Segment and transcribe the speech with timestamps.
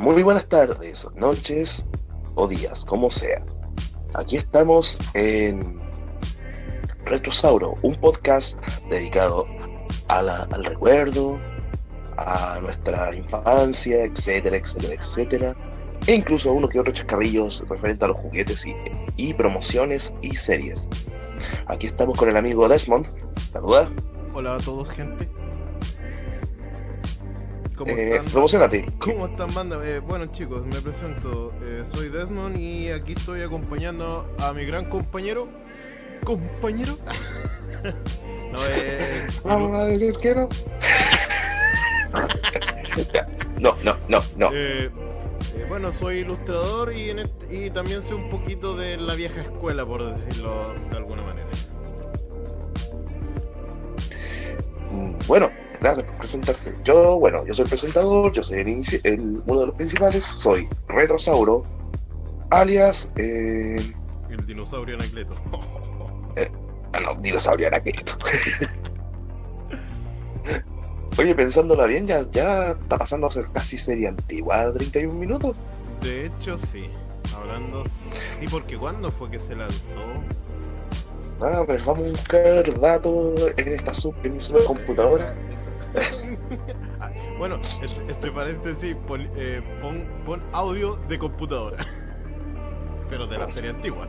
[0.00, 1.84] Muy buenas tardes, noches
[2.34, 3.44] o días, como sea.
[4.14, 5.78] Aquí estamos en
[7.04, 8.58] Retrosauro, un podcast
[8.88, 9.46] dedicado
[10.08, 11.38] al recuerdo,
[12.16, 15.54] a nuestra infancia, etcétera, etcétera, etcétera.
[16.06, 18.74] E incluso uno que otro chascarrillos referente a los juguetes y,
[19.18, 20.88] y promociones y series.
[21.66, 23.06] Aquí estamos con el amigo Desmond.
[23.52, 23.90] Saluda.
[24.32, 25.28] Hola a todos, gente.
[27.80, 28.30] ¿Cómo eh, están?
[28.98, 29.80] ¿Cómo están, banda?
[29.82, 31.54] Eh, bueno, chicos, me presento.
[31.62, 35.48] Eh, soy Desmond y aquí estoy acompañando a mi gran compañero.
[36.22, 36.98] ¿Compañero?
[38.52, 38.58] no,
[39.44, 40.50] Vamos a decir que no.
[43.58, 44.50] no, no, no, no.
[45.70, 47.14] bueno, soy ilustrador y,
[47.48, 51.48] y también sé un poquito de la vieja escuela, por decirlo de alguna manera.
[55.26, 56.74] Bueno, gracias por presentarte.
[56.84, 61.64] Yo, bueno, yo soy el presentador, yo soy el, uno de los principales, soy Retrosauro,
[62.50, 63.10] alias...
[63.16, 63.92] Eh,
[64.28, 65.34] el dinosaurio Anacleto.
[66.36, 66.50] eh,
[66.92, 68.16] ah, no, dinosaurio Anacleto.
[71.18, 75.56] Oye, pensándola bien, ya, ya está pasando a ser casi serie antigua, 31 minutos.
[76.00, 76.88] De hecho, sí.
[77.36, 79.96] Hablando, sí, porque ¿cuándo fue que se lanzó?
[81.40, 85.34] Ah, pero vamos a buscar datos en esta sub, en mi supercomputadora.
[87.38, 87.60] bueno,
[88.08, 91.84] entre paréntesis, pon, eh, pon, pon, audio de computadora.
[93.10, 94.06] Pero de la serie antigua.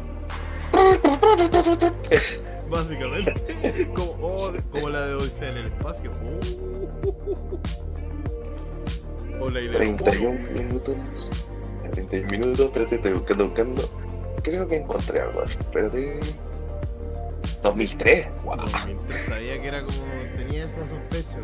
[2.70, 3.90] Básicamente.
[3.94, 6.12] Como, oh, como la de Odisea en el espacio.
[9.40, 9.50] Oh.
[9.50, 9.78] la idea.
[9.78, 11.32] 31 minutos.
[11.92, 13.90] 31 minutos, espérate, estoy buscando, buscando.
[14.44, 15.44] Creo que encontré algo.
[15.44, 16.20] Espérate.
[17.64, 18.58] 2003, wow.
[18.58, 19.98] 2003 sabía que era como.
[20.38, 21.38] tenía esa sospecha,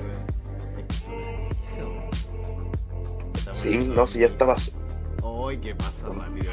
[3.52, 4.56] Sí, no, si ya estaba.
[5.23, 6.52] Uy, ¿qué pasa rápido?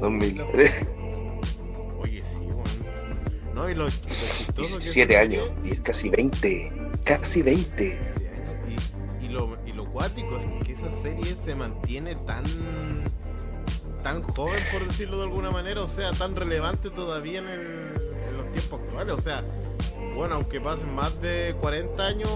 [0.00, 0.86] 2003.
[2.00, 2.70] Oye, sí, bueno.
[3.54, 5.50] No, y lo, lo chistoso 17 años,
[5.82, 6.72] casi 20.
[7.04, 7.98] Casi 20.
[9.20, 12.44] Y, y, lo, y lo cuático es que esa serie se mantiene tan
[14.08, 18.50] tan joven, por decirlo de alguna manera, o sea, tan relevante todavía en, en los
[18.52, 19.14] tiempos actuales.
[19.14, 19.44] O sea,
[20.14, 22.30] bueno, aunque pasen más de 40 años,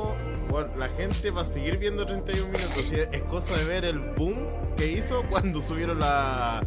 [0.77, 2.93] la gente va a seguir viendo 31 minutos.
[2.93, 4.47] es cosa de ver el boom
[4.77, 6.63] que hizo cuando subieron la,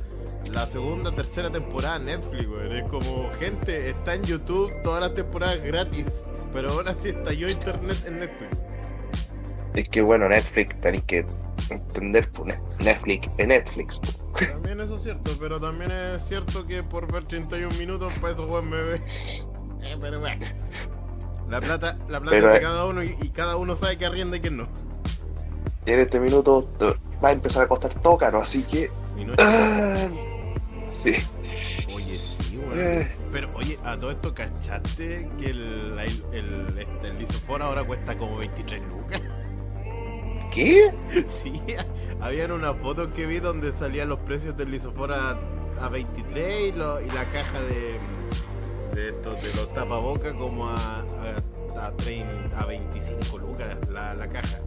[0.71, 2.47] segunda, tercera temporada Netflix.
[2.71, 6.07] Es como, gente, está en YouTube todas las temporadas gratis,
[6.51, 8.57] pero ahora sí estalló internet en Netflix.
[9.75, 11.25] Es que bueno, Netflix tenéis que
[11.69, 12.27] entender
[12.79, 14.01] Netflix en Netflix.
[14.39, 18.47] También eso es cierto, pero también es cierto que por ver 31 minutos para eso
[18.47, 19.01] buen bebé.
[19.85, 20.43] Eh, pero bueno.
[21.47, 24.39] La plata, la plata de eh, cada uno y, cada uno sabe que arrienda y
[24.39, 24.67] que no.
[25.85, 26.67] Y en este minuto
[27.23, 28.89] va a empezar a costar todo caro, así que.
[29.37, 30.07] Ah,
[30.87, 31.13] sí.
[31.93, 32.81] Oye, sí, bueno.
[32.81, 33.15] Eh.
[33.31, 35.99] Pero oye, a todo esto, ¿cachaste que el,
[36.33, 39.21] el, este, el ahora cuesta como 23 lucas?
[40.55, 40.89] ¿Qué?
[41.27, 41.61] Sí,
[42.21, 45.37] habían una foto que vi donde salían los precios del lisofora
[45.81, 47.99] a 23 y, la caja de,
[48.95, 51.03] de, de los tapabocas como a,
[51.77, 54.61] a, a, 25 lucas la, caja.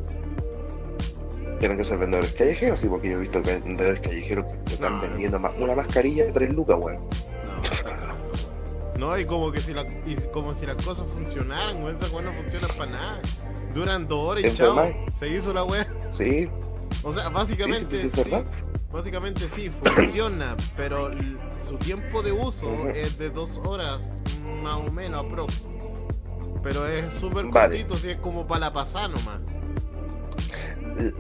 [1.58, 5.00] Tienen que ser vendedores callejeros, sí, porque yo he visto que vendedores callejeros que están
[5.00, 7.00] vendiendo una mascarilla de 3 lucas, weón.
[8.98, 9.86] No, y como que si la,
[10.32, 13.22] como si las cosas funcionaran, weón, esa no funciona para nada.
[13.78, 14.76] Duran dos horas y chao.
[15.16, 15.86] Se hizo la web.
[16.08, 16.50] Sí.
[17.04, 18.10] O sea, básicamente.
[18.10, 18.10] Sí,
[18.92, 21.10] básicamente sí, funciona, pero
[21.64, 24.00] su tiempo de uso es de dos horas,
[24.64, 25.64] más o menos, aprox.
[26.60, 29.38] Pero es súper cortito, si es como para la pasada nomás.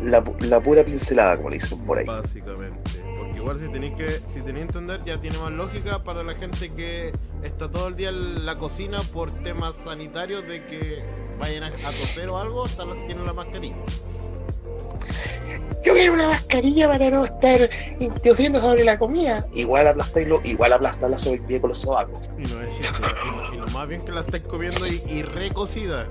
[0.00, 2.06] La, la, pura pincelada, como le dicen por ahí.
[2.06, 3.04] Básicamente.
[3.16, 6.34] Porque igual si tenéis que, si tenéis que entender, ya tiene más lógica para la
[6.34, 7.12] gente que
[7.44, 12.28] está todo el día en la cocina por temas sanitarios de que vayan a, toser
[12.28, 12.66] o algo,
[13.06, 13.76] tienen la mascarilla.
[15.84, 17.70] Yo quiero una mascarilla para no estar
[18.22, 19.46] tosiendo sobre la comida.
[19.52, 22.28] Igual aplastarlo, igual aplastarla sobre el pie con los sobacos.
[22.36, 22.74] Y, no es
[23.52, 26.06] y, lo más bien que la estáis comiendo y, recocida.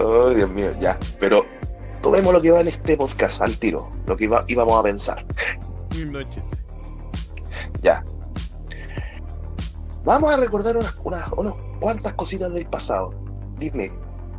[0.00, 0.98] Oh, Dios mío, ya.
[1.18, 1.44] Pero
[2.02, 5.24] tomemos lo que va en este podcast al tiro, lo que iba, íbamos a pensar.
[6.06, 6.42] Noche.
[7.82, 8.04] Ya.
[10.04, 13.14] Vamos a recordar unas, unas, unas cuantas cositas del pasado.
[13.58, 13.90] Dime,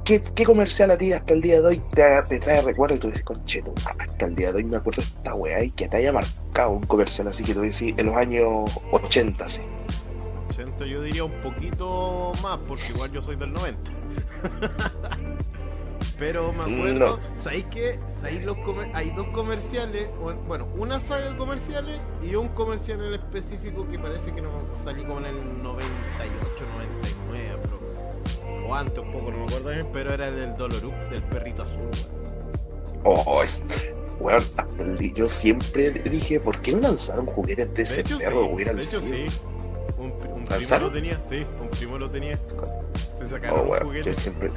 [0.05, 3.23] ¿qué, comercial a ti hasta el día de hoy te, trae recuerdo y tú dices,
[3.23, 6.13] concheto, hasta el día de hoy me acuerdo de esta weá y que te haya
[6.13, 9.61] marcado un comercial así que tú dices en los años 80, sí?
[10.49, 13.91] 80 yo diría un poquito más, porque igual yo soy del 90.
[16.21, 17.99] Pero me acuerdo, ¿sabéis que
[18.43, 18.55] los
[18.93, 20.07] hay dos comerciales?
[20.47, 24.51] Bueno, una saga de comerciales y un comercial en específico que parece que no
[24.83, 25.79] salió como en el 98,
[27.25, 31.23] 99 O antes un poco, no me acuerdo bien, pero era el del Dolorup, del
[31.23, 31.89] perrito azul.
[33.03, 33.65] Oh, es...
[34.19, 34.45] Bueno,
[35.15, 38.55] yo siempre dije, ¿por qué no lanzaron juguetes de, ese perro?
[38.55, 39.25] Sí, de hecho, sí.
[39.97, 40.13] Un,
[40.45, 42.37] primo lo tenía, sí, un primo lo tenía.
[43.17, 44.17] Se sacaron oh, juguetes.
[44.17, 44.51] Yo siempre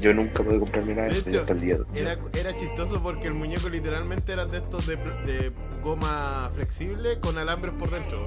[0.00, 1.76] yo nunca pude comprarme nada de, eso hasta el día.
[1.94, 5.52] Era, era, chistoso porque el muñeco literalmente era de estos de, de
[5.82, 8.26] goma flexible con alambres por dentro.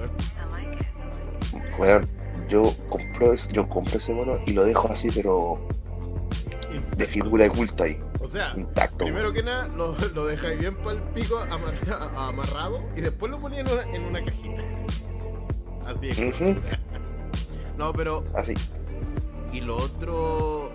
[1.77, 2.07] Bueno,
[2.49, 5.59] yo compro yo compro ese mono y lo dejo así, pero
[6.97, 7.99] de figura de culto ahí.
[8.19, 9.05] O sea, intacto.
[9.05, 11.39] Primero que nada, lo, lo dejáis bien para el pico
[12.17, 14.63] amarrado y después lo ponía en una, en una cajita.
[15.85, 16.17] Así es.
[17.77, 18.23] no, pero.
[18.33, 18.53] Así.
[19.51, 20.71] Y lo otro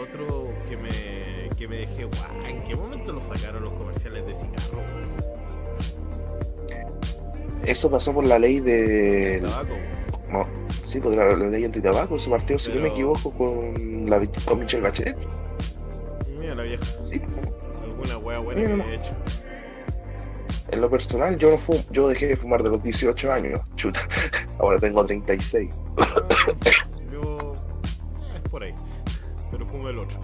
[0.00, 4.34] otro que me, que me dejé, guau, ¿en qué momento lo sacaron los comerciales de
[4.34, 4.82] cigarro?
[7.64, 9.40] Eso pasó por la ley de...
[9.42, 9.74] tabaco.
[10.30, 10.46] No,
[10.82, 14.82] sí, por la, ley antitabaco, su partido, si no me equivoco, con, la, con Michelle
[14.82, 15.26] Bachelet.
[16.38, 16.84] Mira la vieja.
[17.02, 17.20] Sí.
[17.82, 19.14] Alguna wea buena que he hecho.
[20.70, 24.00] En lo personal, yo no fumo, yo dejé de fumar de los 18 años, chuta.
[24.58, 25.68] Ahora tengo 36.
[25.98, 26.06] Ah,
[29.90, 30.20] pero fumo el otro.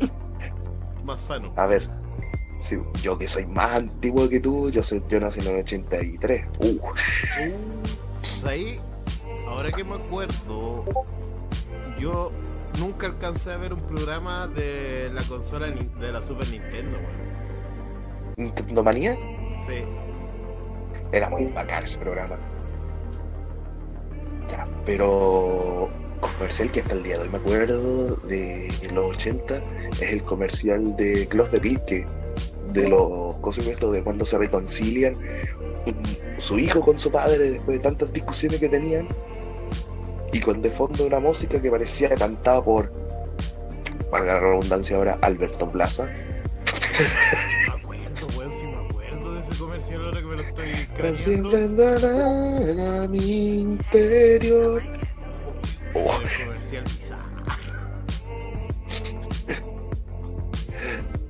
[1.04, 1.52] más sano.
[1.56, 1.88] A ver,
[2.58, 6.46] si, yo que soy más antiguo que tú, yo soy, yo nací en el 83.
[6.58, 6.66] Uh.
[6.66, 6.80] uh
[8.20, 8.80] pues ahí,
[9.46, 10.84] ahora que me acuerdo,
[11.98, 12.32] yo
[12.78, 16.98] nunca alcancé a ver un programa de la consola de la Super Nintendo,
[18.36, 19.14] ¿Nintendo Manía?
[19.66, 19.84] Sí.
[21.12, 22.38] Era muy bacán ese programa.
[24.50, 25.88] Ya, pero
[26.20, 29.62] comercial que hasta el día de hoy me acuerdo de los 80
[30.00, 32.06] es el comercial de Clos de Pilque
[32.72, 35.16] de los cosas de cuando se reconcilian
[36.38, 39.08] su hijo con su padre después de tantas discusiones que tenían
[40.32, 42.92] y con de fondo una música que parecía cantada por
[44.10, 46.08] para la redundancia ahora Alberto Plaza.
[47.66, 51.64] Me acuerdo weón si me acuerdo de ese comercial ahora que me lo estoy siempre
[51.64, 54.82] a mi interior
[56.04, 56.84] comercial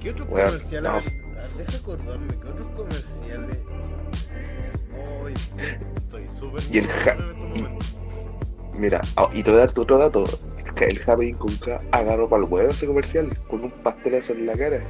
[0.00, 1.18] ¿Qué otros comerciales?
[1.58, 3.58] Deja acordarme, ¿qué otros comerciales?
[4.96, 7.68] Oh, estoy súper y el ja este
[8.78, 10.26] Mira, oh, y te voy a dar otro dato.
[10.80, 14.56] El Javelin con K agarró para el huevo ese comercial con un pastelazo en la
[14.56, 14.84] cara.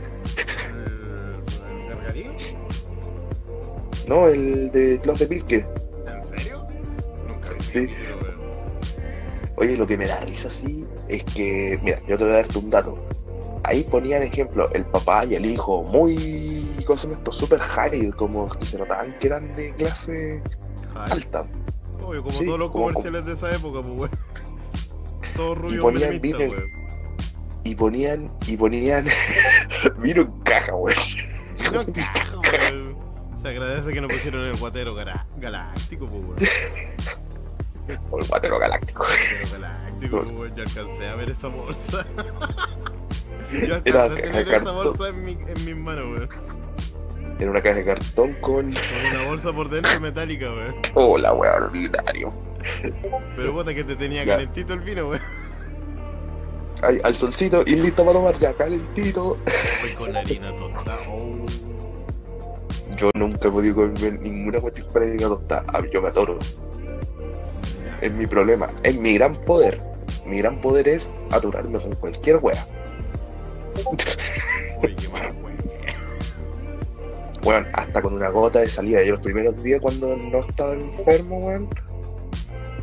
[2.15, 2.31] ¿El, el
[4.09, 5.67] No, el de Klaus de Pilke.
[6.07, 6.67] ¿En serio?
[7.29, 7.65] Nunca vi.
[7.65, 7.89] Sí.
[9.57, 12.59] Oye, lo que me da risa así es que, mira, yo te voy a darte
[12.59, 12.99] un dato.
[13.65, 17.33] Ahí ponían ejemplo el papá y el hijo, muy, ¿cómo se esto?
[17.33, 20.43] Super high, como que se notaban que eran de clase
[20.95, 21.47] alta.
[22.05, 24.11] Obvio, como todos los comerciales de esa época, pues.
[25.37, 26.39] Todos rubios y ponían vino,
[27.65, 29.07] y ponían, y ponían
[29.99, 30.99] vino en caja, weón.
[31.59, 32.97] Vino en caja, weón.
[33.43, 36.37] Se agradece que no pusieron el guatero galáctico, pues, weón.
[38.11, 39.05] O el guatero galáctico.
[39.05, 40.23] El galáctico,
[40.57, 42.07] yo alcancé a ver esa bolsa.
[43.67, 46.29] yo alcancé a tener esa bolsa en, mi, en mis manos, weón.
[47.39, 48.73] Era una caja de cartón con.
[48.73, 50.75] Con una bolsa por dentro metálica, weón.
[50.95, 52.33] Oh, la weón, ordinario.
[53.37, 55.23] Pero puta que te tenía calentito el vino, weón.
[56.83, 59.37] Ay, al solcito y listo para tomar ya, calentito.
[59.37, 60.99] Voy con harina tostada.
[61.09, 61.47] Oh.
[62.97, 65.65] Yo nunca he podido comer ninguna cuestión para harina tostada.
[65.69, 66.39] Ah, yo me atoro
[68.01, 69.81] es mi problema, es mi gran poder.
[70.25, 72.67] Mi gran poder es aturarme con cualquier wea.
[77.43, 79.05] Bueno, hasta con una gota de salida.
[79.05, 81.69] Yo los primeros días cuando no estaba enfermo, weón,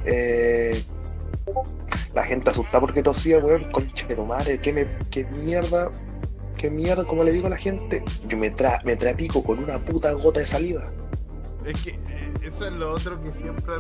[0.06, 0.82] eh,
[2.14, 5.92] la gente asustada porque tosía, weón, conche de madre, qué, me, qué mierda,
[6.58, 9.80] qué mierda, como le digo a la gente, yo me, tra me trapico con una
[9.80, 10.90] puta gota de saliva.
[11.66, 13.74] Es que eh, eso es lo otro que siempre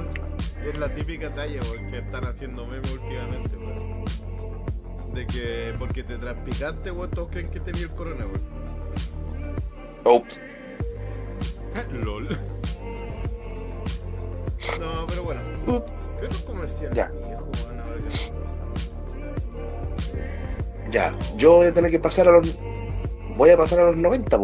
[0.65, 1.59] es la típica talla,
[1.89, 4.05] que están haciendo memes últimamente, weón.
[5.13, 8.41] De que porque te transpicaste, weón, todos creen que tenía el corona, weón.
[10.05, 10.41] Ops.
[12.03, 12.29] LOL.
[14.79, 15.41] No, pero bueno.
[16.19, 17.11] ¿Qué otros comerciales ya.
[20.89, 22.47] Ya, yo voy a tener que pasar a los.
[23.35, 24.37] Voy a pasar a los 90,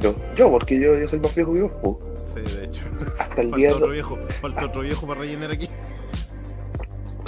[0.00, 1.98] Yo, yo porque yo, yo soy más viejo que vos,
[2.36, 2.82] Sí, de hecho.
[3.18, 5.68] Hasta el día otro viejo, falta otro viejo para rellenar aquí.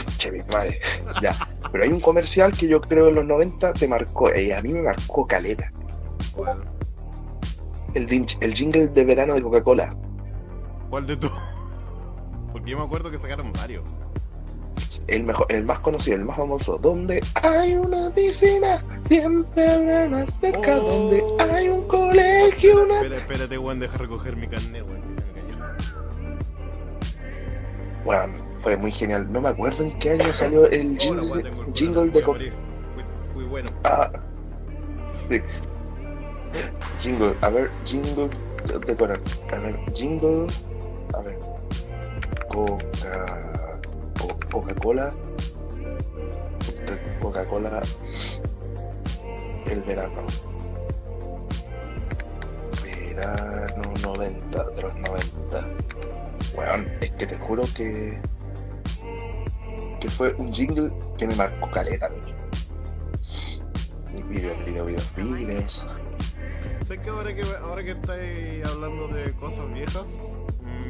[0.05, 0.81] conche mi madre.
[1.23, 1.37] Ya.
[1.73, 4.73] Pero hay un comercial que yo creo en los 90 te marcó, y a mí
[4.73, 5.73] me marcó caleta.
[6.33, 6.65] ¿Cuál?
[7.95, 9.97] El, el jingle de verano de Coca-Cola.
[10.91, 11.31] ¿Cuál de tú?
[12.53, 13.85] Porque yo me acuerdo que sacaron varios.
[15.07, 16.77] El mejor, el más conocido, el más famoso.
[16.79, 20.79] Donde hay una piscina, siempre habrá una alberca.
[20.79, 21.09] Oh.
[21.09, 21.23] Donde
[21.55, 24.98] hay un colegio, una Espera, espérate, weón, deja recoger mi carnet, weón.
[28.05, 29.31] Bueno, fue muy genial.
[29.33, 32.39] No me acuerdo en qué año salió el jingle, el jingle de Coca.
[33.33, 33.71] Fui, bueno.
[33.85, 34.11] Ah,
[35.23, 35.41] sí.
[37.01, 38.29] Jingle, a ver, jingle
[38.87, 39.21] de Conan.
[39.53, 40.47] A ver, jingle.
[41.15, 41.39] A ver.
[42.49, 43.81] Coca.
[44.19, 45.13] Co- Coca-Cola.
[46.65, 47.83] Coca- Coca-Cola.
[49.67, 50.23] El verano.
[52.83, 55.67] Verano 90, de los 90.
[56.59, 58.21] Weón, es que te juro que.
[60.01, 62.19] que fue un jingle que me marcó caleta, a mí.
[64.29, 65.85] Video, video, video, videos.
[66.85, 70.07] Sé que ahora que ahora que estáis hablando de cosas viejas,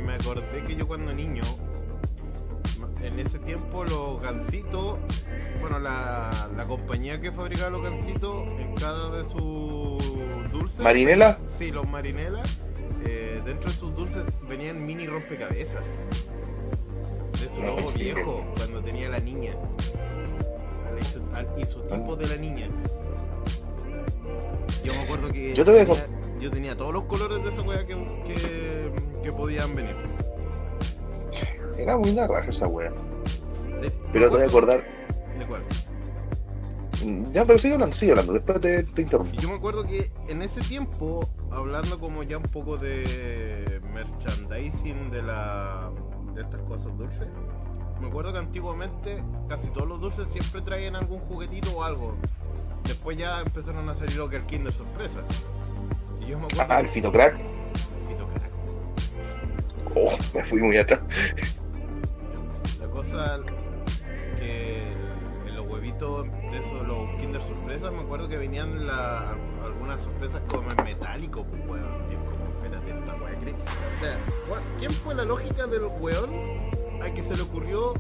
[0.07, 1.43] me acordé que yo cuando niño,
[3.03, 4.99] en ese tiempo los gancitos,
[5.61, 10.81] bueno la, la compañía que fabricaba los gancitos, en cada de sus dulces.
[10.81, 11.39] ¿Marinela?
[11.47, 12.43] Sí, los marinela.
[13.49, 15.85] Dentro de sus dulces venían mini rompecabezas.
[17.41, 17.99] De su logo sí.
[17.99, 19.53] viejo, cuando tenía la niña.
[20.87, 22.69] Al iso- al isotipo de la niña.
[24.85, 26.07] Yo me acuerdo que Yo te tenía,
[26.41, 27.95] yo tenía todos los colores de esa wea que,
[28.27, 29.97] que, que podían venir.
[31.79, 32.91] Era muy la raja esa wea.
[33.81, 34.85] De- Pero te voy a acordar.
[35.39, 35.63] ¿De cuál?
[37.33, 38.33] Ya, pero sigue hablando, sigue hablando.
[38.33, 39.33] Después te, te interrumpo.
[39.41, 45.23] Yo me acuerdo que en ese tiempo, hablando como ya un poco de merchandising de
[45.23, 45.91] la
[46.35, 47.29] de estas cosas dulces,
[48.01, 52.17] me acuerdo que antiguamente casi todos los dulces siempre traían algún juguetito o algo.
[52.85, 55.21] Después ya empezaron a salir lo que el Kinder Sorpresa.
[56.21, 57.37] Y yo me acuerdo Ah, el Fitocrack.
[58.09, 58.51] Fito Crack.
[59.95, 61.01] Oh, me fui muy atrás.
[62.81, 63.41] La cosa
[65.93, 68.87] de esos, los Kinder Sorpresa, me acuerdo que venían
[69.65, 72.11] algunas sorpresas como en metálico, pues weón.
[72.11, 74.19] Y es como, espérate, esta weá cre- O sea,
[74.49, 76.31] ¿cuál- ¿quién fue la lógica del weón
[77.03, 77.95] a que se le ocurrió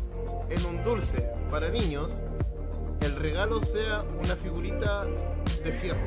[0.50, 2.12] en un dulce para niños
[3.00, 5.06] el regalo sea una figurita
[5.64, 6.00] de fierro?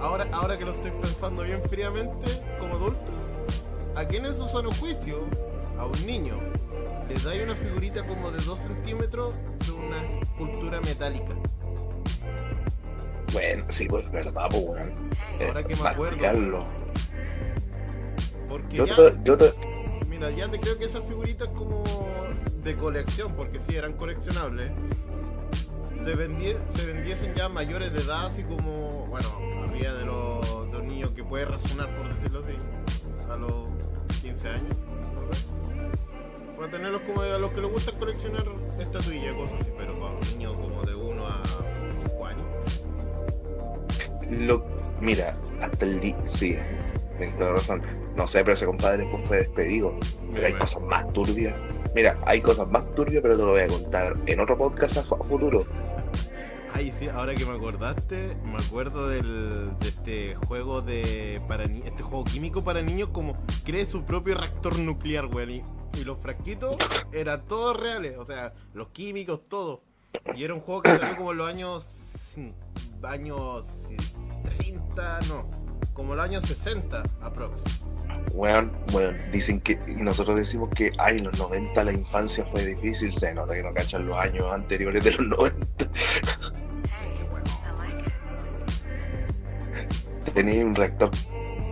[0.00, 2.26] Ahora, ahora que lo estoy pensando bien fríamente,
[2.58, 3.12] como adulto,
[3.94, 5.20] ¿a quién en su sano juicio,
[5.78, 6.34] a un niño,
[7.08, 9.34] le da una figurita como de 2 centímetros
[9.66, 11.34] de una escultura metálica?
[13.32, 14.92] Bueno, sí, pues verdad, pues weón.
[15.46, 16.66] Ahora que me acuerdo.
[18.48, 19.52] Porque Yo ya, te, yo te.
[20.08, 21.84] mira, ya te creo que esas figuritas como
[22.64, 24.70] de colección, porque sí eran coleccionables,
[26.04, 29.28] se, vendie- se vendiesen ya mayores de edad, así como, bueno,
[29.68, 32.54] había de los, de los niños que puede razonar, por decirlo así,
[33.30, 33.68] a los
[34.22, 34.76] 15 años.
[36.58, 38.44] Para tenerlos como a los que les gusta coleccionar
[38.80, 41.42] estatuillas, cosas así, pero para un niño como de 1 a
[42.08, 42.46] 5 años.
[44.30, 44.64] Lo,
[45.00, 46.16] mira, hasta el día.
[46.26, 46.58] Sí,
[47.16, 47.82] tienes toda la razón.
[48.16, 49.94] No sé, pero ese compadre después fue despedido.
[50.34, 51.54] Pero hay cosas más turbias.
[51.94, 55.02] Mira, hay cosas más turbias, pero te lo voy a contar en otro podcast a
[55.04, 55.64] fu- a futuro.
[56.74, 62.02] Ay, sí, ahora que me acordaste, me acuerdo del, de este juego de para este
[62.02, 65.62] juego químico para niños como cree su propio reactor nuclear, weón.
[66.00, 66.76] Y, los frasquitos
[67.12, 69.82] eran todos reales, o sea, los químicos, todo.
[70.34, 71.88] Y era un juego que salió como en los años
[73.02, 73.96] años sí,
[74.44, 75.48] 30, no,
[75.94, 77.60] como los años 60 aprox.
[78.32, 82.64] Weón, weón, dicen que, y nosotros decimos que, ay, en los 90 la infancia fue
[82.64, 85.66] difícil, se nota que no cachan los años anteriores de los 90.
[85.76, 87.46] Qué bueno.
[90.34, 91.10] Tenías un reactor,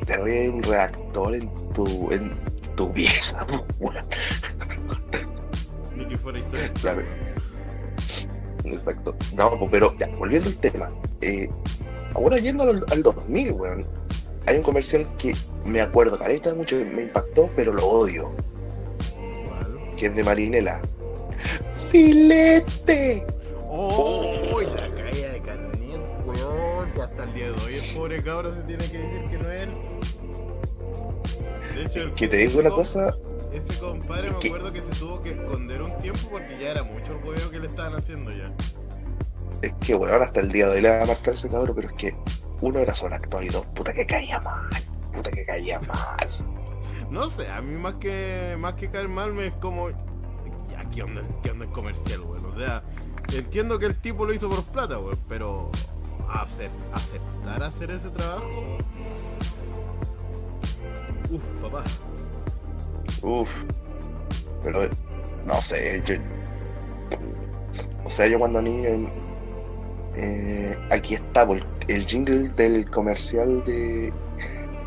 [0.06, 2.45] tenías un reactor en tu, en
[2.76, 3.45] tu pieza,
[3.80, 4.06] weón.
[5.97, 7.04] Ni que fuera historia.
[8.64, 9.14] Exacto.
[9.35, 10.90] No, pero ya, volviendo al tema.
[11.21, 11.49] eh,
[12.14, 13.87] ahora yendo al, al 2000, weón.
[14.47, 18.30] Hay un comercial que me acuerdo, caleta, mucho, me impactó, pero lo odio.
[19.49, 19.97] ¿Cuál?
[19.97, 20.80] Que es de Marinela.
[21.90, 23.26] ¡Filete!
[23.68, 24.61] ¡Oh!
[24.62, 26.90] La caída de carnet, weón.
[26.92, 29.50] Que hasta el día de hoy el pobre cabro se tiene que decir que no
[29.50, 29.71] es él.
[31.76, 33.14] De hecho, el- Que te digo una cosa,
[33.52, 36.83] Ese compadre me que- acuerdo que se tuvo que esconder un tiempo porque ya era
[36.83, 38.50] mucho el huevo que le estaban haciendo ya.
[39.62, 41.88] es que, weón, hasta el día de hoy le va a marcar ese cabrón, pero
[41.88, 42.16] es que
[42.61, 44.68] uno era sobreactuado y dos, puta que caía mal.
[45.12, 46.28] Puta que caía mal.
[47.11, 49.88] No sé, a mí más que más que caer mal me es como.
[49.88, 52.45] ¿A ¿qué onda, qué onda el comercial, weón?
[52.47, 52.83] O sea,
[53.33, 55.71] entiendo que el tipo lo hizo por plata, weón, pero
[56.28, 58.78] aceptar hacer ese trabajo.
[61.30, 61.85] Uf, papá.
[63.23, 63.50] Uf.
[64.62, 64.88] Pero
[65.47, 66.14] no sé, yo,
[68.04, 69.11] o sea, yo cuando niño
[70.16, 74.12] eh, aquí está el, el jingle del comercial de,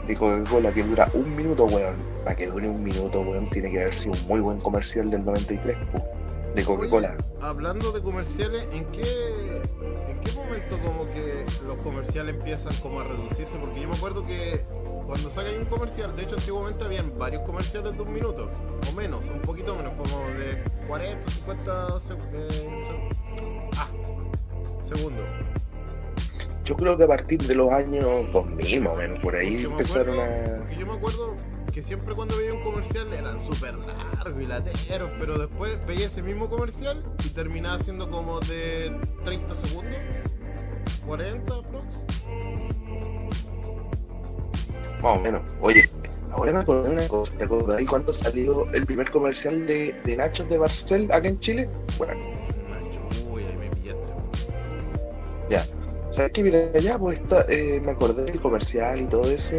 [0.07, 1.95] de Coca-Cola que dura un minuto, weón.
[2.23, 5.23] Para que dure un minuto, weón, tiene que haber sido un muy buen comercial del
[5.23, 5.77] 93,
[6.55, 7.15] de Coca-Cola.
[7.41, 9.03] Hablando de comerciales, ¿en qué,
[10.07, 13.57] ¿en qué momento como que los comerciales empiezan como a reducirse?
[13.57, 14.65] Porque yo me acuerdo que
[15.05, 18.49] cuando saca un comercial, de hecho antiguamente habían varios comerciales de un minuto,
[18.87, 21.87] o menos, un poquito menos, como de 40, 50
[22.33, 23.09] eh,
[23.77, 23.87] ah,
[24.87, 25.29] segundos.
[26.63, 30.19] Yo creo que a partir de los años 2000 más o menos, por ahí empezaron
[30.19, 30.71] a...
[30.77, 31.35] yo me acuerdo
[31.71, 36.21] que siempre cuando veía un comercial eran súper largos y lateros, pero después veía ese
[36.23, 39.97] mismo comercial y terminaba siendo como de 30 segundos,
[41.05, 41.85] 40 aprox.
[45.01, 45.41] Más o menos.
[45.61, 45.89] Oye,
[46.31, 50.17] ahora me acordé de una cosa, ¿te acordás cuando salió el primer comercial de, de
[50.17, 51.69] Nachos de Barcel acá en Chile?
[51.97, 52.13] Bueno.
[52.69, 52.99] Nacho,
[53.31, 54.13] uy, ahí me pillaste.
[55.49, 55.65] Ya.
[56.11, 56.43] ¿Sabes qué?
[56.43, 59.55] Mira, ya pues está, eh, me acordé del comercial y todo eso.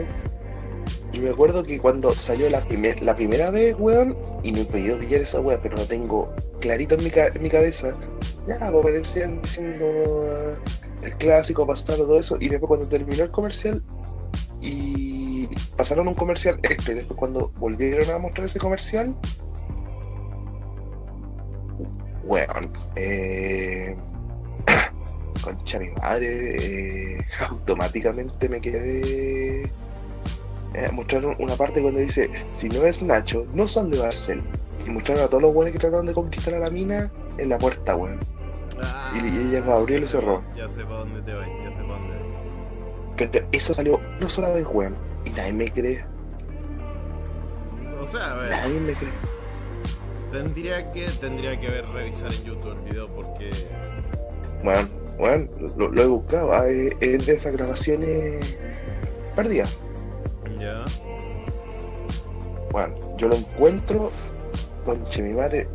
[1.13, 4.99] Y me acuerdo que cuando salió la, primer, la primera vez, weón, y me pidió
[4.99, 7.97] pillar esa weá, pero lo tengo clarito en mi, en mi cabeza,
[8.47, 13.31] ya, pues parecían diciendo uh, el clásico, pasar todo eso, y después cuando terminó el
[13.31, 13.83] comercial,
[14.61, 19.17] y pasaron un comercial extra, y después cuando volvieron a mostrar ese comercial,
[22.23, 23.97] weón, eh,
[25.43, 29.69] concha mi madre, eh, automáticamente me quedé
[30.75, 34.43] eh, mostraron una parte cuando dice, si no es Nacho, no son de Barcel.
[34.87, 37.59] Y mostraron a todos los buenos que trataron de conquistar a la mina en la
[37.59, 38.19] puerta, weón.
[38.83, 40.43] Ah, y, ella va a abrir y cerró.
[40.57, 42.15] Ya sé para dónde te voy, ya sé para dónde
[43.17, 44.97] Pero eso salió no solo vez, weón.
[45.25, 46.05] Y nadie me cree.
[48.01, 48.51] O sea, a ver.
[48.51, 49.13] Nadie me cree.
[50.31, 53.51] Tendría que, tendría que ver, revisar en YouTube el video porque...
[54.63, 56.53] Bueno, bueno, lo, he buscado.
[56.53, 58.57] Ah, es, de esas grabaciones
[59.35, 59.77] perdidas.
[60.61, 60.85] Ya.
[62.71, 64.13] Bueno, yo lo encuentro,
[64.85, 65.69] conche mi madre,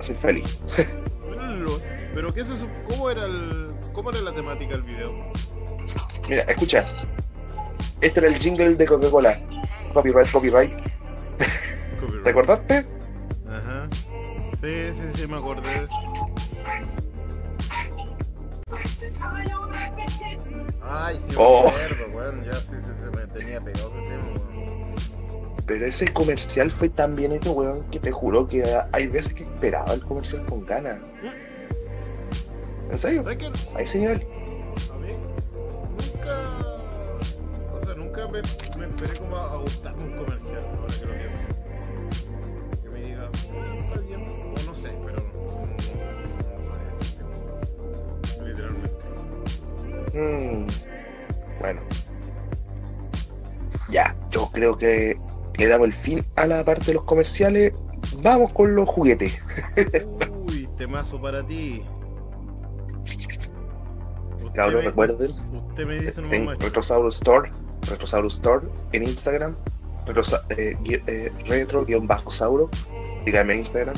[0.00, 0.58] soy feliz.
[2.14, 5.12] Pero qué es eso, ¿cómo era el, cómo era la temática del video?
[6.26, 6.86] Mira, escucha.
[8.00, 9.38] Este era el jingle de Coca-Cola.
[9.92, 10.72] Copyright, copyright.
[12.24, 12.86] ¿Te acordaste?
[13.46, 13.86] Ajá.
[14.60, 15.94] Sí, sí, sí, me acordé de eso.
[20.82, 21.68] Ay, sí, oh.
[21.68, 22.44] acuerdo, weón.
[22.44, 24.24] Ya sí, sí, se me tenía pegado ese tema.
[25.66, 29.44] Pero ese comercial fue tan bien hecho, weón, que te juro que hay veces que
[29.44, 31.00] esperaba el comercial con ganas.
[32.90, 33.24] ¿En serio?
[33.74, 34.26] A ese nivel.
[34.92, 35.12] A mí
[36.12, 36.36] nunca.
[37.74, 38.42] O sea, nunca me,
[38.78, 41.45] me esperé como a, gustarme un comercial, ahora que lo pienso.
[50.16, 50.66] Mm,
[51.60, 51.80] bueno.
[53.90, 55.16] Ya, yo creo que
[55.58, 57.72] le damos el fin a la parte de los comerciales.
[58.22, 59.34] Vamos con los juguetes.
[60.48, 61.82] Uy, temazo para ti.
[64.54, 65.32] Cabrón, recuerden.
[65.68, 66.22] Usted me dice
[66.58, 67.50] Retrosaurus Store,
[67.90, 69.54] Retrosaurus Store en Instagram,
[70.56, 72.70] eh, eh, retro-sauro,
[73.26, 73.96] dígame en Instagram,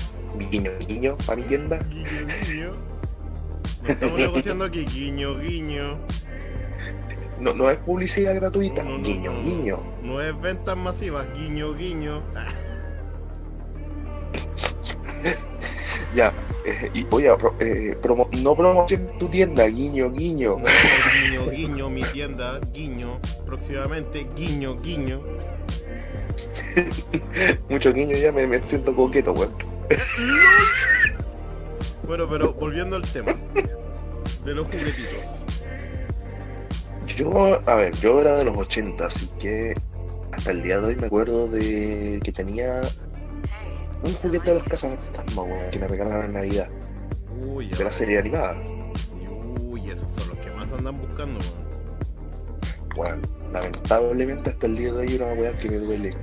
[0.51, 1.79] guiño guiño para mi tienda.
[1.91, 2.88] Guiño guiño.
[3.87, 5.99] Estamos negociando aquí, guiño guiño.
[7.41, 9.81] No, no es publicidad gratuita, guiño guiño.
[10.03, 12.23] No es ventas masivas, guiño guiño.
[16.15, 16.33] ya,
[16.65, 20.57] eh, y voy a eh, promo, no promoción tu tienda, guiño, guiño.
[21.23, 25.23] guiño, guiño, mi tienda, guiño, próximamente, guiño, guiño.
[27.69, 29.53] Mucho guiño ya me, me siento coqueto, weón.
[32.07, 33.35] Bueno, pero volviendo al tema
[34.45, 35.45] de los juguetitos.
[37.17, 39.75] Yo, a ver, yo era de los 80, así que
[40.33, 42.83] hasta el día de hoy me acuerdo de que tenía
[44.03, 46.69] un juguete de los cazafantasmas, weón, que me regalaron en Navidad.
[47.41, 48.61] Uy, de la serie animada.
[49.61, 51.69] Uy, esos son los que más andan buscando, weón.
[52.95, 56.17] Bueno, lamentablemente hasta el día de hoy una weá que me duele.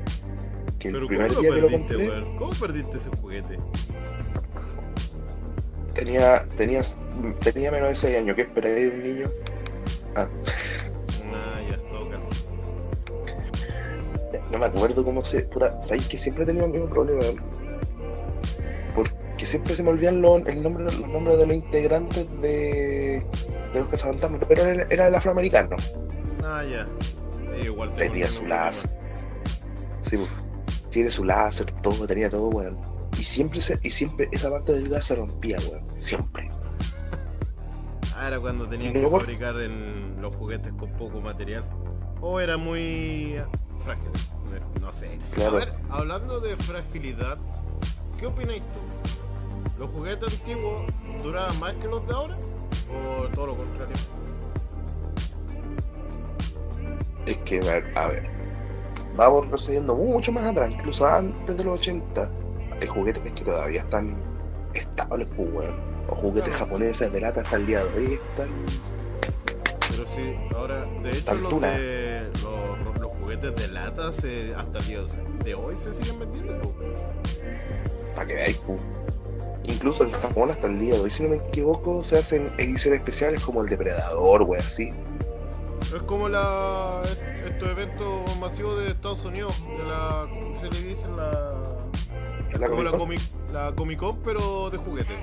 [0.79, 2.37] Que el primer ¿cómo día lo que lo perdiste, compré, weón?
[2.37, 3.57] ¿Cómo perdiste ese juguete?
[5.95, 6.81] Tenía, tenía,
[7.41, 9.29] tenía menos de 6 años, ¿qué esperé de un niño?
[10.15, 10.27] Ah,
[11.33, 12.29] Ah, ya, todo caso.
[14.51, 15.41] no me acuerdo cómo se.
[15.43, 17.23] Puta, ¿sabéis que siempre he tenido el mismo problema?
[18.93, 23.25] Porque que siempre se me olvidan los, el nombre, los nombres de los integrantes de,
[23.73, 25.75] de los cazafantasmas, pero era, era el afroamericano.
[26.43, 26.87] Ah, ya.
[27.55, 28.89] Eh, igual Tenía su láser.
[30.01, 30.29] Sí, pues,
[30.89, 32.77] tiene su láser, todo, tenía todo, weón.
[33.17, 35.83] Y siempre, se, y siempre esa parte del gas se rompía, weón.
[35.95, 36.49] Siempre.
[38.15, 41.65] Ah, era cuando tenían No, que fabricar en los juguetes con poco material.
[42.21, 43.35] O era muy
[43.83, 44.09] frágil.
[44.81, 45.17] No sé.
[45.33, 45.57] Claro.
[45.57, 47.37] A ver, hablando de fragilidad,
[48.19, 49.79] ¿qué opináis tú?
[49.79, 50.85] ¿Los juguetes antiguos
[51.23, 52.37] duraban más que los de ahora?
[52.89, 53.95] ¿O todo lo contrario?
[57.25, 58.29] Es que, a ver, a ver,
[59.15, 62.29] vamos procediendo mucho más atrás, incluso antes de los 80,
[62.81, 64.15] hay juguetes que todavía están
[64.73, 65.75] estables, pues, weón.
[66.09, 66.65] O juguetes Claro.
[66.65, 68.49] japoneses de lata hasta el día de hoy están.
[69.89, 74.85] Pero sí, ahora, de hecho, los, de, los, los juguetes de lata se, hasta el
[74.87, 74.99] día
[75.43, 76.59] de hoy se siguen vendiendo.
[76.61, 76.73] po.
[78.13, 78.79] para que veáis, pues.
[79.63, 82.99] Incluso en Japón hasta el día de hoy, si no me equivoco, se hacen ediciones
[82.99, 84.91] especiales como el Depredador, weón, así.
[85.81, 87.01] Es como la,
[87.47, 91.01] estos eventos masivos de Estados Unidos, de la, ¿cómo se le dice?
[91.15, 91.53] La,
[92.59, 92.91] ¿La como la?
[92.91, 93.19] Comic,
[93.53, 95.17] la Comic Con, pero de juguetes.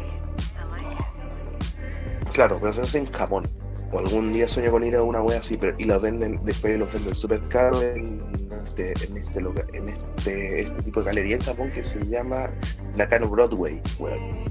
[2.32, 3.46] Claro, pero se hace en Japón.
[3.92, 6.78] O algún día sueño con ir a una wea así, pero y los venden, después
[6.78, 8.22] los venden súper caro en
[8.64, 12.50] este, en este loca- en este, este tipo de galería en Japón que se llama
[12.96, 14.44] Nakano Broadway, weón.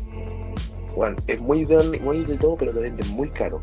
[0.96, 1.66] Weón, es muy
[2.02, 3.60] muy de todo, pero te venden muy caro.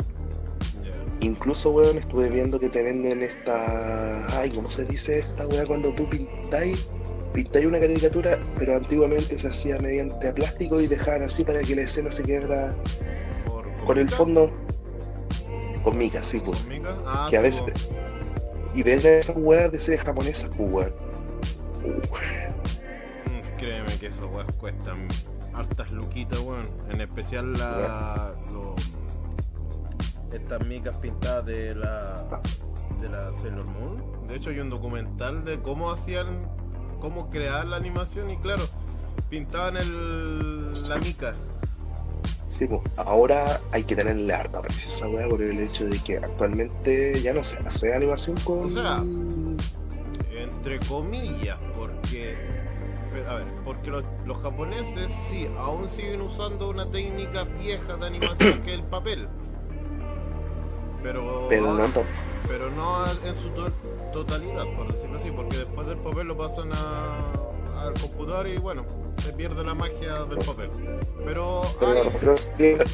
[1.21, 4.27] Incluso, weón, estuve viendo que te venden esta.
[4.41, 6.89] Ay, ¿cómo se dice esta weá cuando tú pintáis?
[7.33, 11.83] Pintáis una caricatura, pero antiguamente se hacía mediante plástico y dejar así para que la
[11.83, 12.75] escena se quedara
[13.87, 14.51] con el fondo
[15.85, 16.59] con mica, sí, pues.
[17.07, 17.63] Ah, Que a veces.
[17.63, 17.71] po.
[18.75, 20.93] Y venden esas weas de series japonesas, pues, weón.
[21.85, 25.07] Mm, Créeme que esos weas cuestan
[25.55, 26.67] hartas luquitas, weón.
[26.91, 28.81] En especial la, los-
[30.35, 32.25] estas micas pintadas de la
[33.01, 34.03] de la Sailor Moon.
[34.29, 36.47] De hecho hay un documental de cómo hacían,
[37.01, 38.65] cómo crear la animación y claro,
[39.29, 41.35] pintaban el, la mica.
[42.49, 42.81] Sí, pues.
[42.97, 47.33] Ahora hay que tenerle harta aprecio esa wea por el hecho de que actualmente ya
[47.33, 48.65] no se hace animación con.
[48.65, 49.05] O sea,
[50.33, 52.37] entre comillas, porque
[53.29, 58.63] a ver, porque los, los japoneses sí, aún siguen usando una técnica vieja de animación
[58.65, 59.29] que es el papel.
[61.03, 61.87] Pero, pero no
[62.49, 63.71] pero no en su to-
[64.13, 67.33] totalidad, por decirlo así, porque después del papel lo pasan a-
[67.83, 68.85] al computador y bueno,
[69.23, 70.71] se pierde la magia del papel.
[71.25, 72.85] Pero Pero hay- no, pero se pierde,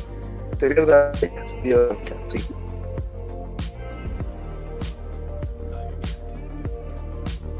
[0.59, 2.45] se pierde la mica, sí.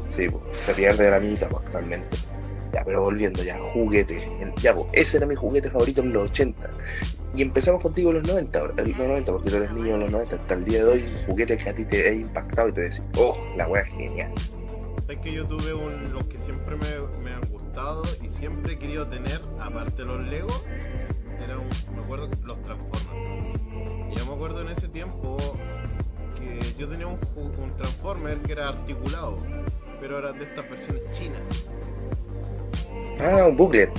[0.07, 2.17] Sí, pues, se pierde la mica pues, actualmente.
[2.73, 4.27] Ya, pero volviendo ya, juguete.
[4.61, 6.69] Ya, pues, ese era mi juguete favorito en los 80.
[7.35, 9.99] Y empezamos contigo en los 90, ahora, en los 90, porque tú eres niño en
[9.99, 12.69] los 90, hasta el día de hoy, un juguete que a ti te ha impactado
[12.69, 14.31] y te decís, oh, la wea es genial.
[15.09, 18.77] Es que yo tuve un, los que siempre me, me han gustado y siempre he
[18.77, 20.53] querido tener, aparte de los Lego,
[21.43, 23.59] era un, me acuerdo, los Transformers.
[24.11, 25.35] Y yo me acuerdo en ese tiempo
[26.39, 29.37] que yo tenía un, un Transformer que era articulado,
[29.99, 31.41] pero eran de estas versiones chinas.
[33.19, 33.89] Ah, un bucle.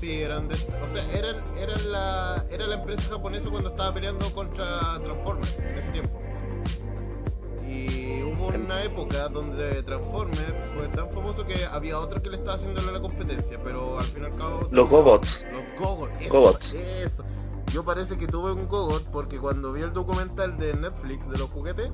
[0.00, 4.32] Sí, eran de o sea, eran, eran la, era la empresa japonesa cuando estaba peleando
[4.32, 6.22] contra Transformers en ese tiempo.
[7.68, 12.56] Y hubo una época donde Transformers fue tan famoso que había otro que le estaba
[12.56, 14.68] haciéndole la competencia, pero al fin y al cabo...
[14.70, 15.46] Los Gobots.
[15.52, 16.72] Los Gogots, eso, Gobots.
[16.72, 17.24] eso.
[17.70, 21.50] Yo parece que tuve un Gogot porque cuando vi el documental de Netflix de los
[21.50, 21.90] juguetes,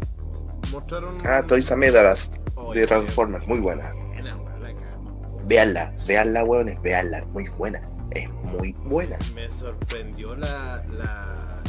[0.71, 1.13] mostraron...
[1.25, 3.93] Ah, Toys Oye, de Transformers, muy buena.
[5.47, 7.81] Veanla, veanla, weones, veanla, muy buena.
[8.17, 9.19] Es muy buena.
[9.35, 11.63] Me sorprendió la, la,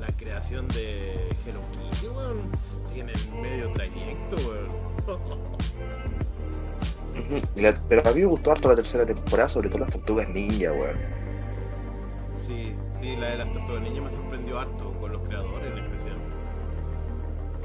[0.00, 2.50] la creación de Hello Kitty, weón.
[2.92, 4.68] Tiene medio trayecto, weón.
[7.56, 10.70] La- pero a mí me gustó harto la tercera temporada, sobre todo las tortugas ninja,
[10.72, 10.96] weón.
[12.46, 16.16] Sí, sí, la de las tortugas ninja me sorprendió harto, con los creadores en especial.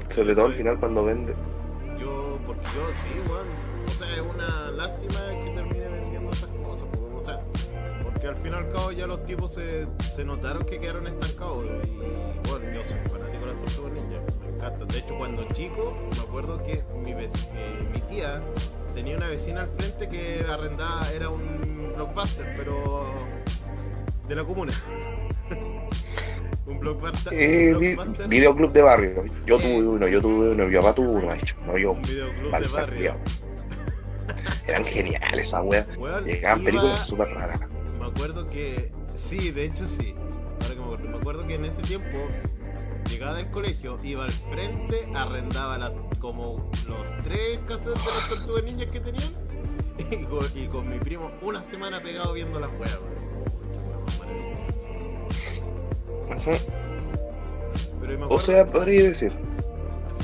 [0.08, 1.34] Sobre todo al final cuando vende.
[1.98, 3.46] Yo, porque yo sí, weón.
[3.86, 5.83] O sea, es una lástima que termine
[8.34, 11.64] al fin y al cabo ya los tipos se, se notaron que quedaron estancados.
[11.64, 14.20] Y bueno, yo soy fanático de las tortugas ninja,
[14.58, 14.84] me.
[14.86, 17.28] De hecho, cuando chico, me acuerdo que mi, eh,
[17.92, 18.42] mi tía
[18.94, 23.04] tenía una vecina al frente que arrendaba, era un blockbuster, pero
[24.28, 24.72] de la comuna.
[26.66, 27.32] un blockbuster.
[27.34, 29.24] Eh, blockbuster, videoclub de barrio.
[29.46, 29.62] Yo Eh.
[29.62, 31.56] tuve uno, yo tuve uno, mi papá tuvo uno, de hecho.
[31.66, 33.16] No yo, un videoclub de barrio.
[34.66, 35.86] Eran geniales esas weas.
[36.24, 37.60] Llegaban películas súper raras.
[38.14, 40.14] Acuerdo que Sí, de hecho sí.
[40.62, 42.18] Ahora que me acuerdo, me acuerdo que en ese tiempo
[43.08, 48.64] llegaba del colegio, iba al frente, arrendaba las, como los tres cassettes de las tortugas
[48.64, 49.30] ninjas que tenían
[50.10, 52.70] y con, y con mi primo una semana pegado viendo las.
[56.30, 56.50] Ujú.
[58.00, 59.32] Pero me O acuerdo- sea, podría decir.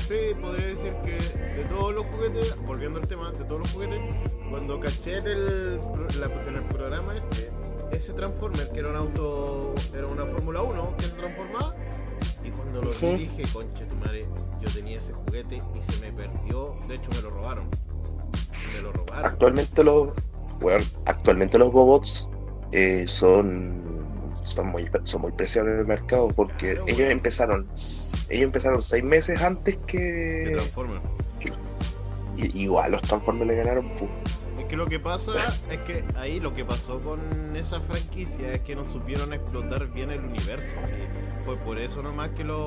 [0.07, 1.15] Sí, podría decir que
[1.57, 3.99] de todos los juguetes, volviendo al tema, de todos los juguetes,
[4.49, 7.50] cuando caché en el, la- en el programa este,
[7.91, 11.75] ese Transformer que era un auto, era una Fórmula 1 que se transformaba,
[12.43, 14.25] y cuando lo dije, conche tu madre,
[14.61, 17.65] yo tenía ese juguete y se me perdió, de hecho me lo robaron.
[18.75, 19.25] Me lo robaron.
[19.25, 20.09] Actualmente los,
[20.59, 22.29] bueno, actualmente los Gobots
[22.71, 23.89] eh, son
[24.43, 27.67] son muy son muy preciados en el mercado porque Claro, ellos empezaron
[28.29, 30.99] ellos empezaron seis meses antes que Transformer.
[32.37, 33.91] y- igual los Transformers le ganaron.
[34.71, 35.33] Que lo que pasa
[35.69, 37.19] es que ahí lo que pasó con
[37.57, 40.73] esa franquicia es que no supieron explotar bien el universo.
[40.87, 40.95] ¿sí?
[41.43, 42.57] Fue por eso nomás que los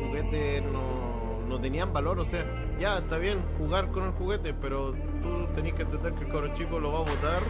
[0.00, 2.18] juguetes no, no tenían valor.
[2.18, 2.46] O sea,
[2.78, 6.54] ya está bien jugar con el juguete, pero tú tenés que entender que el cabro
[6.54, 7.42] chico lo va a botar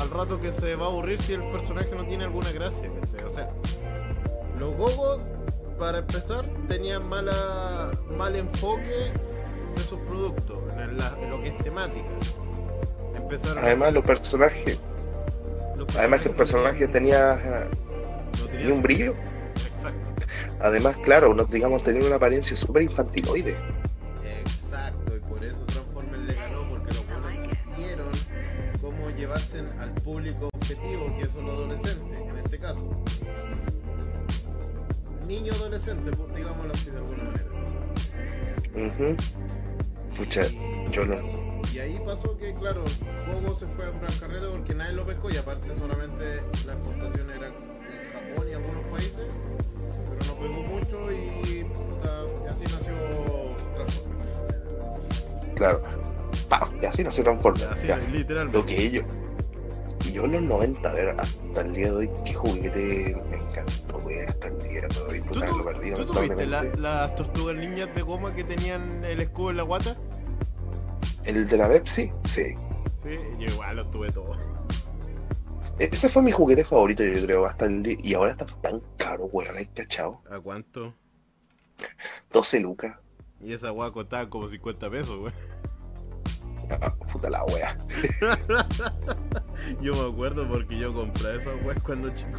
[0.00, 2.90] al rato que se va a aburrir si el personaje no tiene alguna gracia.
[3.26, 3.50] O sea,
[4.58, 5.20] los gogos,
[5.78, 9.12] para empezar, tenían mala, mal enfoque
[9.76, 12.08] de sus productos, en lo que es temática.
[13.30, 14.78] Empezaron a además hacer- los personajes
[15.76, 17.68] los además que el personaje no tenía
[18.38, 19.14] no ni un brillo
[19.74, 20.26] Exacto,
[20.60, 23.54] además claro nos digamos tenía una apariencia súper infantiloide
[24.40, 28.08] exacto, y por eso Transformers le ganó, porque los buenos supieron
[28.80, 32.88] cómo llevarse al público objetivo, que son los adolescentes, en este caso.
[35.26, 37.44] Niño adolescente, pues, digámoslo así de alguna manera.
[38.74, 39.16] Ujú.
[40.18, 40.42] Pucha,
[41.06, 41.16] no.
[41.72, 42.82] Y ahí pasó que, claro,
[43.32, 44.12] Gogo se fue a un gran
[44.50, 47.54] porque nadie lo pescó y aparte solamente la exportación era en
[48.12, 49.26] Japón y algunos países,
[50.18, 52.94] pero no pegó mucho y, puta, y así nació
[53.76, 55.54] Transformers.
[55.54, 55.82] claro
[56.48, 56.68] ¡Pam!
[56.82, 57.98] y así no se transforma Así, ya.
[57.98, 58.58] literalmente.
[58.58, 59.02] lo que yo
[60.04, 63.36] y yo en los 90 a ver hasta el día de hoy qué juguete me
[63.36, 66.80] encantó wey, hasta el día de hoy ¿Tú, puta, lo perdí tú tuviste la- lamentablemente
[66.80, 69.96] las tortugas niñas de goma que tenían el escudo en la guata?
[71.28, 72.54] El de la Pepsi sí
[73.02, 74.36] Sí, yo igual los tuve todos.
[75.78, 79.26] ese fue mi juguete favorito yo creo hasta el día y ahora está tan caro
[79.26, 80.94] weón hay cachado ¿A cuánto?
[82.32, 82.98] 12 lucas
[83.40, 85.32] Y esa guagua costaba como 50 pesos, güey.
[86.70, 87.78] Ah, puta la wea
[89.80, 92.30] Yo me acuerdo porque yo compré esas weas cuando chico.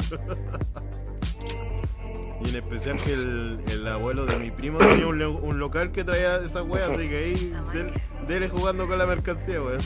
[2.42, 6.04] Y en especial que el, el abuelo de mi primo tenía un, un local que
[6.04, 7.92] traía esas weas, así que ahí del-
[8.26, 9.80] dele jugando con la mercancía, weón.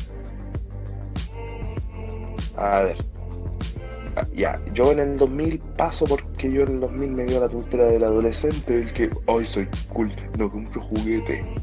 [2.57, 2.97] A ver.
[4.17, 7.49] Ah, Ya, yo en el 2000 paso porque yo en el 2000 me dio la
[7.49, 11.45] tontera del adolescente, el que, ay, soy cool, no compro juguete.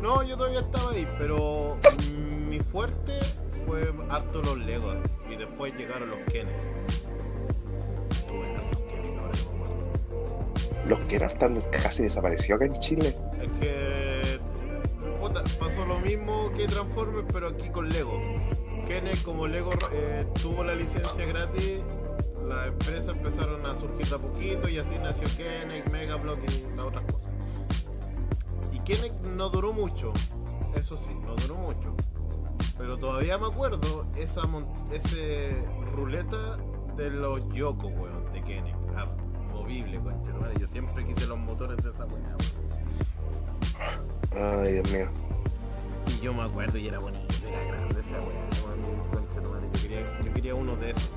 [0.00, 1.76] No, yo todavía estaba ahí, pero
[2.48, 3.12] mi fuerte
[3.66, 4.96] fue harto los Legos
[5.30, 6.56] y después llegaron los Kenneth.
[10.86, 13.16] Los que eran tan casi desaparecidos acá en Chile.
[13.40, 14.40] Es que
[15.58, 18.18] pasó lo mismo que Transformers, pero aquí con Lego.
[18.86, 21.78] Kenneth como Lego eh, tuvo la licencia gratis,
[22.48, 26.86] las empresas empezaron a surgir de a poquito y así nació Kenneth, Megablock y las
[26.86, 27.30] otras cosas.
[28.72, 30.12] Y Kenneth no duró mucho,
[30.74, 31.94] eso sí, no duró mucho.
[32.78, 35.52] Pero todavía me acuerdo esa mon- ese
[35.94, 36.56] ruleta
[36.96, 38.76] de los Yoko, weón, de Kenneth.
[38.96, 39.06] Ah,
[39.78, 40.54] concha, madre.
[40.58, 42.36] Yo siempre quise los motores de esa weá.
[44.62, 45.08] Ay, Dios mío.
[46.08, 48.48] Y yo me acuerdo y era bonito, era grande esa weá,
[49.12, 49.68] concha madre.
[49.74, 51.10] Yo quería, yo quería uno de esos.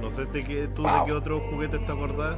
[0.00, 2.36] No sé de qué, tú de qué otro juguete te acordás.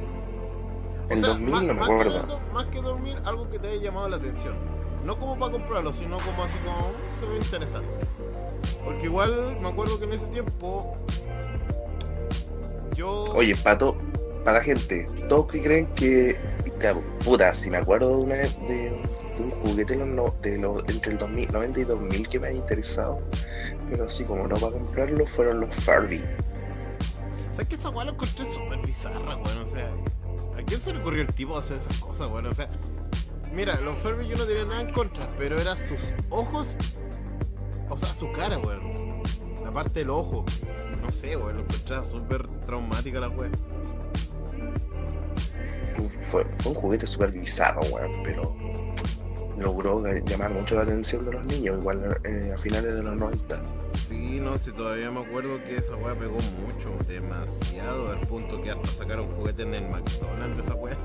[1.09, 2.23] El 2000 más, no me más que acuerdo.
[2.27, 4.55] do- más que dormir, algo que te haya llamado la atención.
[5.03, 7.89] No como para comprarlo, sino como así como "Mm, se ve interesante.
[8.83, 10.95] Porque igual me acuerdo que en ese tiempo
[12.95, 13.97] yo Oye, pato,
[14.43, 16.37] para la gente, todos que creen que,
[16.79, 18.75] claro, puta, si me acuerdo de una vez de,
[19.37, 22.39] de un juguete de los, no- de los- entre el 2000, 90 y 2000 que
[22.39, 23.19] me ha interesado,
[23.89, 26.23] pero así como no para comprarlo, fueron los Furby.
[27.51, 29.61] ¿Sabes que esa weá la encontré súper bizarra, weón?
[29.61, 29.89] O sea,
[30.57, 32.47] ¿a quién se le ocurrió el tipo hacer esas cosas, weón?
[32.47, 32.69] O sea,
[33.53, 36.75] mira, los Furby yo no tenía nada en contra, pero eran sus ojos,
[37.89, 38.94] o sea, su cara, weón.
[39.75, 40.45] La parte del ojo.
[41.01, 43.49] No sé, weón, lo encontraba súper traumática la weá.
[46.31, 48.55] Fue, fue un juguete súper bizarro, weón, pero
[49.57, 53.61] logró llamar mucho la atención de los niños, igual eh, a finales de los 90.
[54.07, 58.71] Sí, no, si todavía me acuerdo que esa weá pegó mucho, demasiado, al punto que
[58.71, 60.97] hasta sacaron juguetes en el McDonald's de esa weá.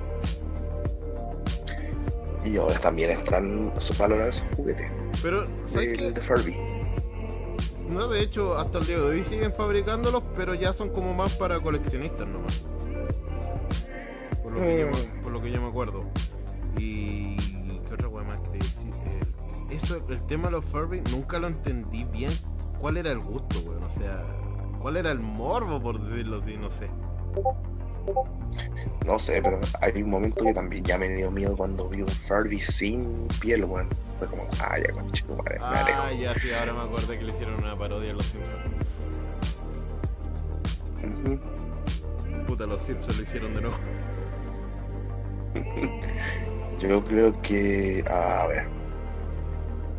[2.44, 4.88] Y ahora también están valorados esos juguetes.
[5.24, 6.79] Pero, ¿sabes de, de Furby.
[7.90, 11.32] No, de hecho, hasta el día de hoy siguen fabricándolos, pero ya son como más
[11.34, 12.64] para coleccionistas nomás.
[14.42, 15.22] Por lo, que, yo, Mm.
[15.22, 16.04] por lo que yo me acuerdo.
[16.78, 17.36] Y...
[17.88, 18.92] ¿Qué otra weá más quería decir?
[19.68, 22.30] El, eso, el tema de los Furby, nunca lo entendí bien.
[22.78, 23.82] ¿Cuál era el gusto, weón?
[23.82, 24.24] O sea,
[24.80, 26.56] ¿cuál era el morbo, por decirlo así?
[26.56, 26.88] No sé.
[29.06, 32.08] No sé, pero hay un momento que también ya me dio miedo cuando vi un
[32.08, 33.88] Furby sin piel, weón.
[34.18, 35.58] Fue como, ah, ya, conche, tu madre.
[35.60, 38.60] Ah, ya, sí, ahora me acordé que le hicieron una parodia a los Simpsons.
[42.46, 43.76] Puta, los Simpsons lo hicieron de nuevo.
[46.78, 48.04] Yo creo que.
[48.08, 48.66] A ver.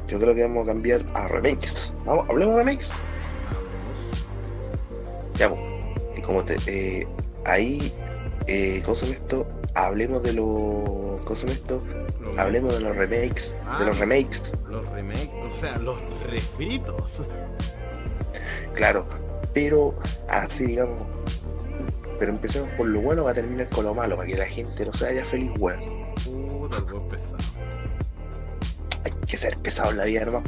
[0.07, 1.93] Yo creo que vamos a cambiar a remakes.
[2.05, 2.91] Vamos, hablemos de remakes.
[3.49, 4.17] Hablemos.
[5.37, 5.61] Ya, pues.
[6.17, 6.57] Y como te.
[6.67, 7.07] eh,
[7.45, 7.93] ahí.
[8.47, 9.47] Eh, ¿Cómo esto?
[9.75, 11.21] Hablemos de los.
[11.23, 11.81] ¿Cómo esto?
[12.19, 13.55] Los- Hablemos de los remakes.
[13.65, 13.77] Ah.
[13.79, 14.57] De los remakes.
[14.69, 15.97] Los remakes, o sea, los
[16.29, 17.21] refritos.
[18.75, 19.05] Claro.
[19.53, 19.95] Pero
[20.29, 21.03] así, digamos.
[22.19, 24.85] Pero empecemos por lo bueno va a terminar con lo malo, para que la gente
[24.85, 25.81] no se vaya feliz, weón.
[26.23, 27.37] Puta, el buen pesado.
[29.03, 30.45] Hay que ser pesado en la vida, hermano.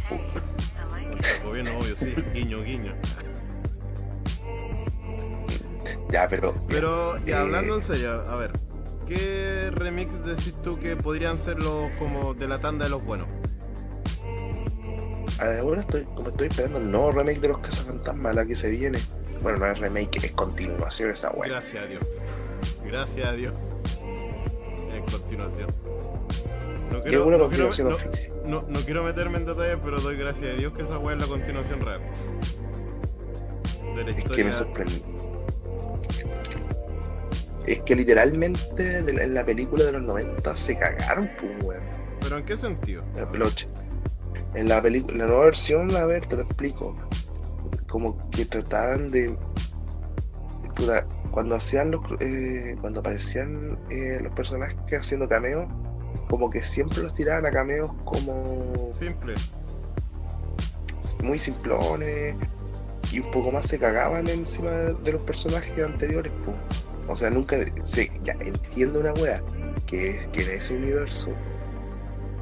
[1.39, 2.13] El gobierno, obvio, sí.
[2.33, 2.93] Guiño, guiño.
[6.13, 6.53] Ya, pero.
[6.67, 7.41] Pero, ya Eh.
[7.41, 8.51] hablando en serio, a ver.
[9.07, 13.27] ¿Qué remix decís tú que podrían ser los como de la tanda de los buenos?
[15.39, 18.99] Ahora estoy, como estoy esperando el nuevo remake de los Cazafantasmas, la que se viene.
[19.41, 21.49] Bueno, no es remake, es continuación esa weá.
[21.49, 22.03] Gracias a Dios.
[22.85, 23.53] Gracias a Dios.
[24.93, 25.67] En continuación.
[26.91, 28.33] No es quiero, una no, quiero, continuación no- oficial.
[28.45, 31.21] no- no quiero meterme en detalles, pero doy gracias a Dios que esa weá es
[31.21, 32.01] la continuación real.
[33.95, 34.45] De la Es que historia.
[34.45, 35.01] me sorprende.
[37.65, 41.83] Es que literalmente en la película de los 90 se cagaron, pues, weón.
[42.19, 43.03] ¿Pero en qué sentido?
[43.13, 43.67] En la peluche.
[44.53, 46.95] En la película, la nueva versión, a ver, te lo explico.
[47.87, 49.37] Como que trataban de.
[50.75, 52.01] puta, cuando hacían los.
[52.19, 55.67] eh, cuando aparecían eh, los personajes haciendo cameos,
[56.29, 59.35] como que siempre los tiraban a cameos como Simple.
[61.23, 62.35] muy simplones
[63.11, 66.31] y un poco más se cagaban encima de, los personajes anteriores.
[66.45, 66.53] po.
[67.07, 67.57] O sea, nunca.
[67.83, 69.41] Sí, ya entiendo una wea,
[69.85, 71.29] que, que en ese universo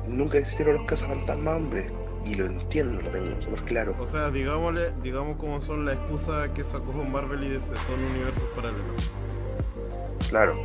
[0.07, 1.91] nunca existieron los cazafantasmas hombres.
[2.23, 3.95] Y lo entiendo, lo tengo súper claro.
[3.99, 8.43] O sea, digámosle, digamos como son la excusa que sacó Marvel y DC, son universos
[8.55, 9.11] paralelos.
[10.29, 10.55] Claro.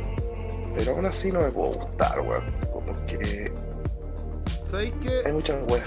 [0.75, 2.43] Pero aún así no me puedo gustar, weón.
[2.85, 3.51] Porque
[4.65, 5.31] ¿Sabéis hay qué?
[5.31, 5.85] muchas weas.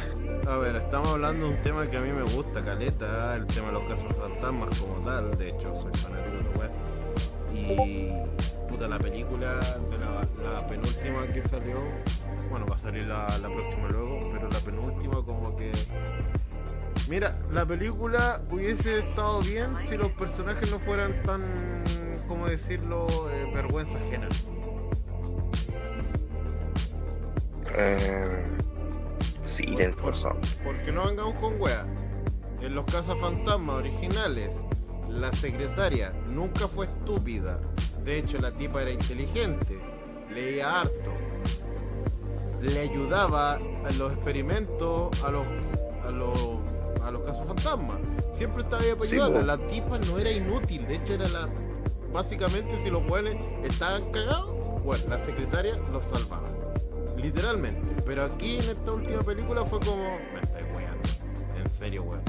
[0.48, 3.68] A ver, estamos hablando de un tema que a mí me gusta, caleta, el tema
[3.68, 6.19] de los casos fantasmas como tal, de hecho soy fanático.
[7.60, 8.10] Y
[8.68, 9.54] puta la película
[9.90, 11.76] de la, la penúltima que salió,
[12.48, 15.72] bueno va a salir la, la próxima luego, pero la penúltima como que
[17.10, 21.42] Mira, la película hubiese estado bien si los personajes no fueran tan,
[22.28, 24.28] como decirlo, eh, vergüenza ajena.
[27.76, 28.46] Eh,
[29.42, 30.36] sí, tienes razón.
[30.62, 31.84] Porque no vengamos con wea.
[32.60, 34.54] En los cazafantasmas originales,
[35.10, 37.58] la secretaria nunca fue estúpida.
[38.04, 39.78] De hecho, la tipa era inteligente,
[40.32, 41.12] leía harto,
[42.62, 45.46] le ayudaba a los experimentos a los
[46.04, 46.58] a los
[47.04, 47.96] a los cazafantasmas.
[48.34, 49.56] Siempre estaba ahí para Sí, ayudarla.
[49.56, 51.48] La tipa no era inútil, de hecho era la
[52.12, 56.48] básicamente si los buenos estaban cagados, bueno, la secretaria los salvaba.
[57.16, 58.02] Literalmente.
[58.06, 60.04] Pero aquí en esta última película fue como.
[60.32, 61.08] Me estáis weando.
[61.62, 62.22] En serio, weón.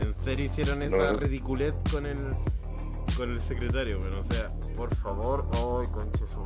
[0.00, 1.18] En serio hicieron esa No.
[1.18, 2.18] ridiculez con el.
[3.16, 4.14] con el secretario, weón.
[4.14, 5.46] O sea, por favor.
[5.52, 6.38] Ay, conche su.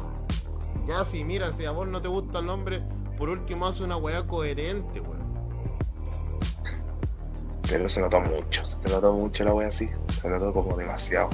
[0.86, 2.82] Ya si mira, si a vos no te gusta el nombre,
[3.16, 5.18] por último haz una weá coherente, weón.
[7.68, 8.64] Pero se notó mucho.
[8.64, 9.90] Se notó mucho la wea así.
[10.22, 11.28] Se notó como demasiado.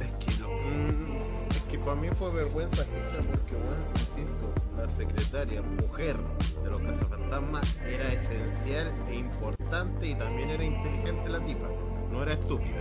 [0.00, 0.48] Es que lo.
[0.48, 1.16] mm,
[1.50, 4.41] es que para mí fue vergüenza porque, bueno, insisto,
[4.82, 6.16] la secretaria, mujer
[6.64, 11.68] de los cazafantasmas, era esencial e importante y también era inteligente la tipa,
[12.10, 12.80] no era estúpida.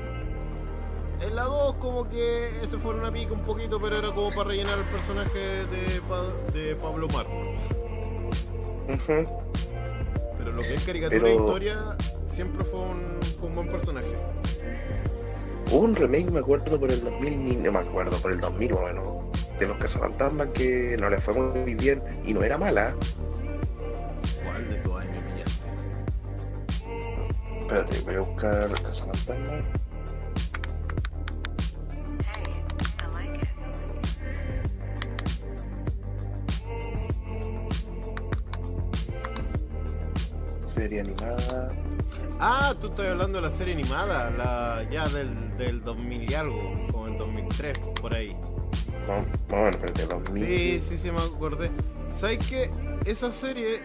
[1.21, 4.49] En la 2 como que ese fue una pica un poquito, pero era como para
[4.49, 7.59] rellenar el personaje de, Pa- de Pablo Marcos.
[10.37, 14.11] Pero lo que es caricatura Pero- e historia siempre fue un, fue un buen personaje.
[15.69, 18.71] Hubo un remake, me acuerdo, por el 2000, ni- no me acuerdo, por el 2000
[18.73, 19.05] más o menos,
[19.61, 22.95] de los cazafantasmas que no le fue muy bien y no era mala.
[24.43, 24.43] ¿Cuál?
[24.43, 25.69] ¿Cuál de todas me pillaste?
[27.61, 29.63] Espérate, voy a buscar Casa Fantasma.
[40.61, 41.71] Serie animada.
[42.39, 46.87] Ah, tú estás hablando de la serie animada, la ya del, del 2000 y algo,
[46.91, 48.35] como el 2003, por ahí.
[49.49, 50.45] 2000.
[50.45, 51.69] Sí, sí, sí, me acordé.
[52.15, 52.69] ¿Sabes qué?
[53.05, 53.81] Esa serie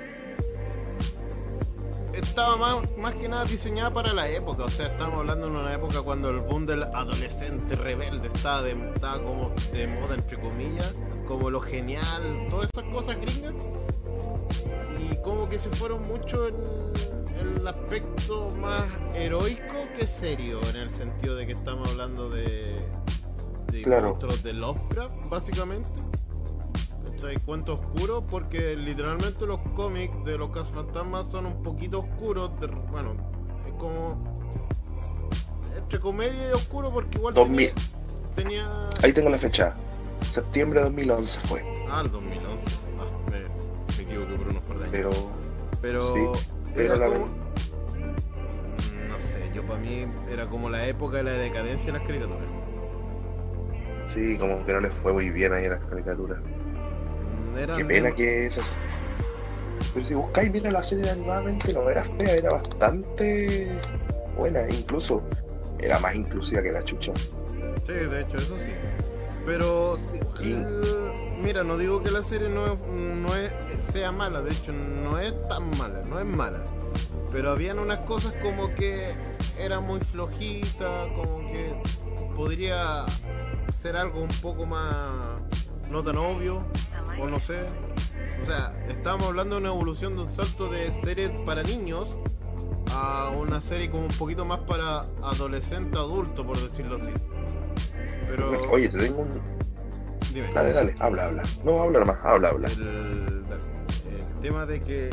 [2.13, 4.65] estaba más, más que nada diseñada para la época.
[4.65, 8.75] O sea, estamos hablando de una época cuando el boom del adolescente rebelde estaba, de,
[9.25, 10.93] como de moda, entre comillas.
[11.27, 13.55] Como lo genial, todas esas cosas gringas.
[15.11, 16.55] Y como que se fueron mucho en,
[17.39, 20.61] en el aspecto más heroico que serio.
[20.71, 22.77] En el sentido de que estamos hablando de,
[23.79, 24.09] de Claro.
[24.11, 25.89] monstruos de Lovecraft, básicamente.
[27.13, 27.37] ¿Cachai?
[27.41, 32.51] Cuento oscuro porque literalmente los cómics de los cazafantasmas son un poquito oscuros.
[32.61, 33.15] de- bueno,
[33.67, 34.17] es como
[35.77, 37.73] entre comedia y oscuro porque igual 2000.
[38.35, 38.91] tenía, tenía...
[39.03, 39.77] Ahí tengo la fecha.
[40.31, 41.65] Septiembre de 2011 fue.
[41.91, 42.67] Ah, el 2011.
[42.99, 43.41] Ah, me,
[43.97, 44.93] me equivoqué por unos par de años.
[44.93, 45.11] Pero
[45.83, 46.21] Pero, sí,
[46.75, 47.27] pero la como...
[47.27, 52.07] Mm, No sé, yo para mí era como la época de la decadencia de las
[52.07, 52.43] caricaturas.
[54.07, 56.39] Sí, como que no les fue muy bien ahí a las caricaturas.
[56.41, 58.79] Mm, Qué pena que esas.
[59.95, 63.69] Pero si buscáis, mira la serie animadamente, no era fea, era bastante
[64.37, 65.23] buena, incluso
[65.79, 67.13] era más inclusiva que la chucha.
[67.87, 68.71] Sí, de hecho, eso sí.
[69.47, 73.53] Pero, sí, Y- el- mira, no digo que la serie no, no es,
[73.93, 76.63] sea mala, de hecho, no es tan mala, no es mala.
[77.33, 78.99] Pero habían unas cosas como que
[79.59, 81.75] era muy flojita, como que
[82.35, 83.05] podría
[83.87, 85.39] ser algo un poco más
[85.93, 86.65] no tan obvio,
[87.21, 87.61] o no sé.
[88.43, 92.17] O sea, estamos hablando de una evolución de un salto de series para niños
[92.93, 97.13] a una serie como un poquito más para adolescente adulto, por decirlo así.
[98.27, 99.41] Pero, Oye, te tengo un.
[100.35, 100.53] dime.
[100.53, 101.43] Dale, dale, habla, habla.
[101.63, 102.67] No, habla más, habla, habla.
[102.67, 103.45] el,
[104.09, 105.11] el tema de que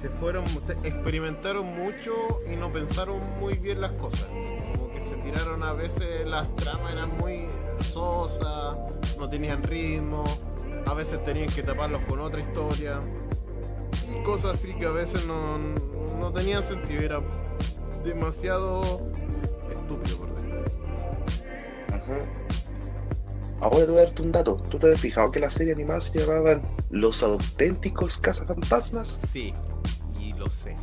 [0.00, 2.12] se fueron, se experimentaron mucho
[2.48, 4.28] y no pensaron muy bien las cosas.
[4.72, 7.48] Como que se tiraron a veces, las tramas eran muy
[9.18, 10.24] no tenían ritmo,
[10.86, 13.00] a veces tenían que taparlos con otra historia.
[14.14, 15.58] Y cosas así que a veces no,
[16.18, 17.20] no tenían sentido, era
[18.04, 19.00] demasiado
[19.70, 20.64] estúpido por decirlo.
[21.88, 22.18] Ajá.
[23.60, 24.56] Ahora te voy a darte un dato.
[24.70, 29.20] ¿Tú te has fijado que la serie animada se llamaban Los auténticos cazafantasmas?
[29.32, 29.52] Sí,
[30.18, 30.76] y lo sé.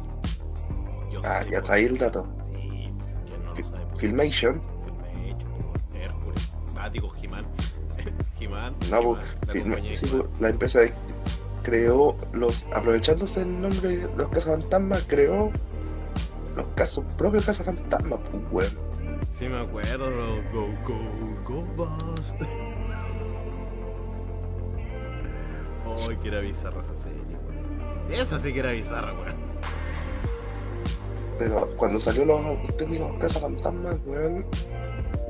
[1.10, 2.28] Yo Ah, sé ya está ahí el dato.
[3.98, 4.62] Filmation.
[6.86, 7.46] Ah, digo He-Man.
[8.40, 8.76] He-Man.
[8.92, 10.94] No, He-Man, pues, la de sí, la empresa de-
[11.64, 12.64] creó los.
[12.74, 15.52] Aprovechándose el nombre de los cazafantasmas, creó
[16.56, 18.78] los casos propios cazafantasmas, pues, weón.
[19.32, 20.12] Sí me acuerdo.
[20.54, 21.00] Go, go,
[21.44, 22.40] go, bust.
[26.08, 28.12] Ay, que era bizarra esa serie, weón.
[28.12, 29.36] Esa sí que era bizarra, weón.
[31.40, 34.46] Pero cuando salió los auténticos cazafantasmas, weón,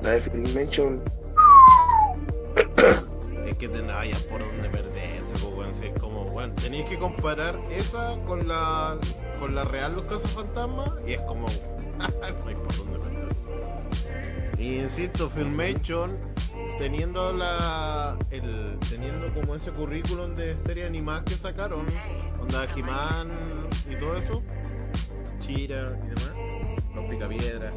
[0.01, 1.01] la de Filmation,
[3.45, 3.93] Es que no
[4.29, 5.77] por dónde perderse, pues.
[5.77, 8.97] Si es como, weón, tenéis que comparar esa con la
[9.39, 11.47] con la real Los Casos Fantasmas y es como,
[11.97, 13.47] no hay por dónde perderse.
[14.57, 16.17] Y insisto, Filmation,
[16.79, 21.85] teniendo la el teniendo como ese currículum de series animadas que sacaron,
[22.41, 23.29] onda He-Man
[23.89, 24.43] y todo eso,
[25.41, 26.33] Chira y demás,
[26.95, 27.73] Los Picapiedras,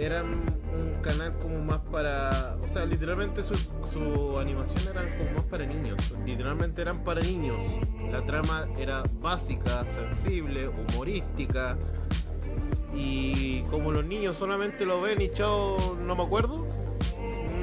[0.00, 0.26] eran
[0.72, 2.56] un canal como más para.
[2.62, 3.54] O sea, literalmente su,
[3.92, 5.98] su animación era como más para niños.
[6.24, 7.56] Literalmente eran para niños.
[8.10, 11.76] La trama era básica, sensible, humorística.
[12.94, 16.66] Y como los niños solamente lo ven y chao, no me acuerdo,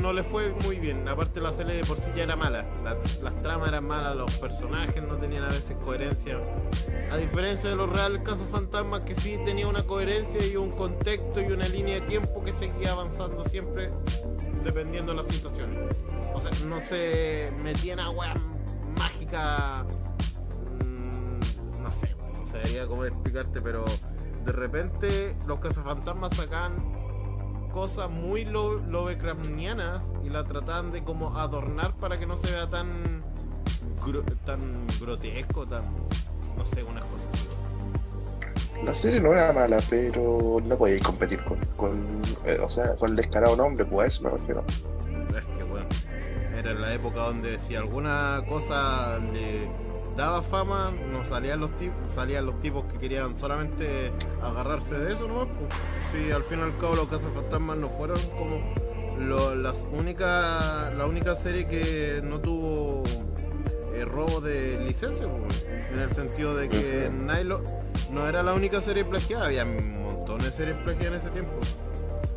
[0.07, 1.05] no le fue muy bien.
[1.09, 2.63] Aparte la serie de por sí ya era mala.
[2.81, 6.39] La- las tramas eran malas, los personajes no tenían a veces coherencia.
[7.11, 11.51] A diferencia de los reales cazafantasmas que sí tenía una coherencia y un contexto y
[11.51, 13.89] una línea de tiempo que seguía avanzando siempre
[14.63, 15.77] dependiendo de las situaciones.
[16.33, 18.37] O sea, no se metían a weas
[18.97, 19.83] mágica.
[20.85, 23.83] mm, No sé, no sabría cómo explicarte, pero
[24.45, 26.96] de repente los cazafantasmas sacan
[27.67, 32.69] cosas muy lo lovecraftianas y la trataban de como adornar para que no se vea
[32.69, 33.23] tan
[34.05, 35.83] gro- tan grotesco, tan
[36.57, 38.83] no sé, unas cosas así.
[38.83, 43.11] la serie no era mala, pero no podíais competir con, con eh, o sea, con
[43.11, 44.63] el descarado nombre, pues me refiero.
[45.37, 45.87] Es que bueno,
[46.57, 49.69] era la época donde si alguna cosa le
[50.17, 54.11] daba fama, no salían los tipos, salían los tipos que querían solamente
[54.41, 55.47] agarrarse de eso, ¿no?
[55.47, 55.69] Pues,
[56.11, 58.73] sí, al fin y al cabo los casos fantasmas no fueron como
[59.19, 63.03] lo- las únicas, la única serie que no tuvo
[63.93, 67.09] eh, robo de licencia, pues, en el sentido de que.
[67.11, 67.61] Nilo
[68.11, 71.53] no era la única serie plagiada, había montones de series plagiadas en ese tiempo.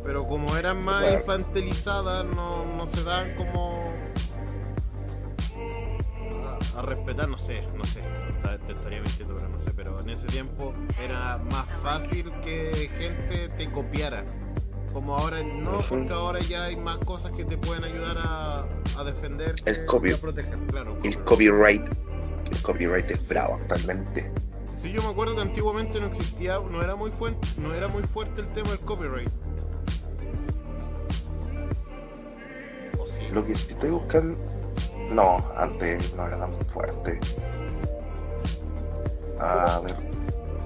[0.03, 3.80] Pero como eran más infantilizadas, no, no se dan como
[6.81, 8.01] a, respetar, no sé, no sé,
[8.65, 13.49] te estaría mintiendo, pero no sé, pero en ese tiempo era más fácil que gente
[13.49, 14.23] te copiara.
[14.93, 18.65] Como ahora no, porque ahora ya hay más cosas que te pueden ayudar a,
[18.97, 20.97] a defender El copy- a proteger, claro.
[21.03, 21.87] El copyright.
[21.87, 22.51] copyright.
[22.51, 24.31] El copyright es bravo actualmente.
[24.77, 28.03] Sí, yo me acuerdo que antiguamente no existía, no era muy fuerte, no era muy
[28.03, 29.29] fuerte el tema del copyright.
[33.31, 34.37] Lo que estoy buscando.
[35.13, 37.19] No, antes no era tan fuerte.
[39.39, 39.95] A ver.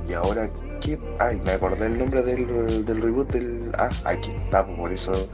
[0.08, 0.50] Y ahora,
[0.82, 1.00] ¿qué?
[1.20, 3.72] Ay, me acordé el nombre del, del reboot del.
[3.78, 5.28] Ah, aquí está, pues, por eso.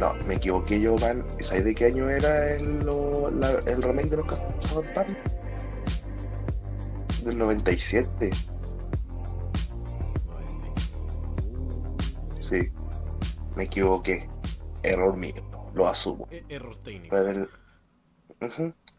[0.00, 1.24] No, me equivoqué yo, man.
[1.40, 5.16] ¿Sabes de qué año era el, lo- la- el remake de los Cazafantasmas?
[7.24, 8.30] Del 97.
[12.38, 12.70] Sí.
[13.56, 14.28] Me equivoqué.
[14.82, 15.34] Error mío.
[15.74, 16.28] Lo asumo.
[16.30, 17.16] E- Error técnico.
[17.16, 17.48] Fue del.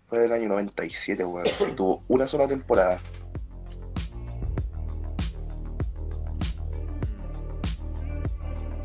[0.07, 1.45] Fue del año 97, weón.
[1.69, 2.99] Y tuvo una sola temporada.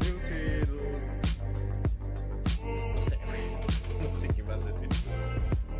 [0.00, 0.80] Creo que lo-
[2.94, 3.18] No sé,
[4.02, 4.88] no sé qué más decir.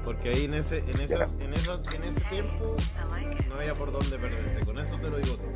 [0.04, 2.76] Porque ahí en ese, en esa, en esa, en ese tiempo
[3.48, 4.64] no había por dónde perderse.
[4.64, 5.50] Con eso te lo digo todo.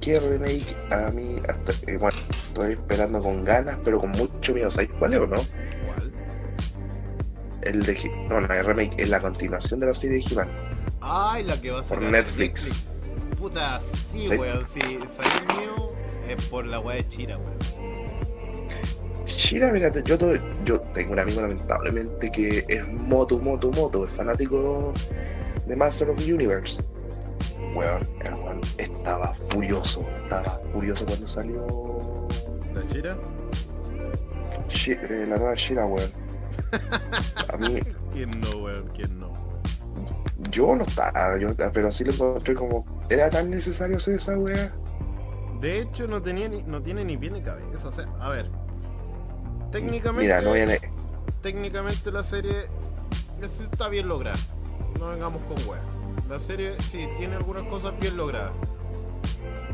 [0.00, 4.70] ¿Qué remake a mí hasta eh, bueno, estoy esperando con ganas, pero con mucho miedo.
[4.70, 5.36] ¿Sabéis cuál es o no?
[7.66, 10.48] El de no, el remake es la continuación de la serie de He-Man.
[11.00, 12.72] Ay, la que va a Por sacar en Netflix.
[13.38, 14.36] Puta, sí, Sí.
[14.36, 14.66] weón.
[14.66, 15.92] Si salió el mío
[16.28, 17.56] es por la weá de Chira, weón.
[19.26, 24.10] Shira, mira, yo, todo- yo tengo un amigo lamentablemente que es moto, moto, moto, es
[24.12, 24.92] fanático
[25.66, 26.82] de Master of the Universe.
[27.74, 31.66] Weón, el weón estaba furioso, estaba furioso cuando salió
[32.74, 33.16] ¿La Chira?
[34.86, 36.10] Eh, la nueva Shira, weón.
[37.52, 37.80] A mí,
[38.12, 38.88] ¿Quién no, weón?
[38.94, 39.32] ¿Quién no?
[40.50, 44.72] yo no estaba, yo, pero así lo encontré como, ¿era tan necesario hacer esa weá?
[45.60, 47.88] De hecho, no tenía ni, no tiene ni pie ni cabeza.
[47.88, 48.50] O sea, a ver.
[49.72, 50.78] Técnicamente, Mira, no viene,
[51.42, 52.68] técnicamente la serie
[53.42, 54.36] es- está bien lograda.
[54.98, 55.80] No vengamos con weá.
[56.28, 58.52] La serie sí tiene algunas cosas bien logradas.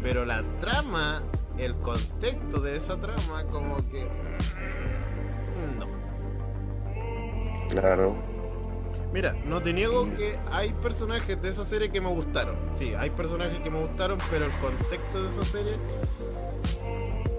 [0.03, 1.23] Pero la trama,
[1.59, 4.05] el contexto de esa trama, como que.
[4.05, 5.87] mm, No.
[7.73, 8.15] Claro,
[9.13, 12.57] Mira, no te niego que hay personajes de esa serie que me gustaron.
[12.75, 15.73] Sí, hay personajes que me gustaron, pero el contexto de esa serie.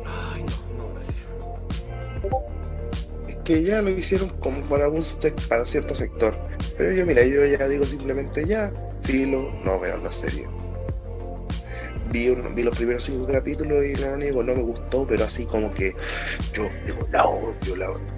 [0.06, 1.18] Ay, no, no, gracias.
[3.28, 6.36] es que ya lo hicieron como para un sec- para cierto sector.
[6.78, 8.72] Pero yo, mira, yo ya digo simplemente ya,
[9.02, 10.48] filo, no veo la serie.
[12.12, 15.48] Vi, un- vi los primeros cinco capítulos y no niego, no me gustó, pero así
[15.48, 15.96] como que
[16.54, 18.13] yo digo, la odio, la odio.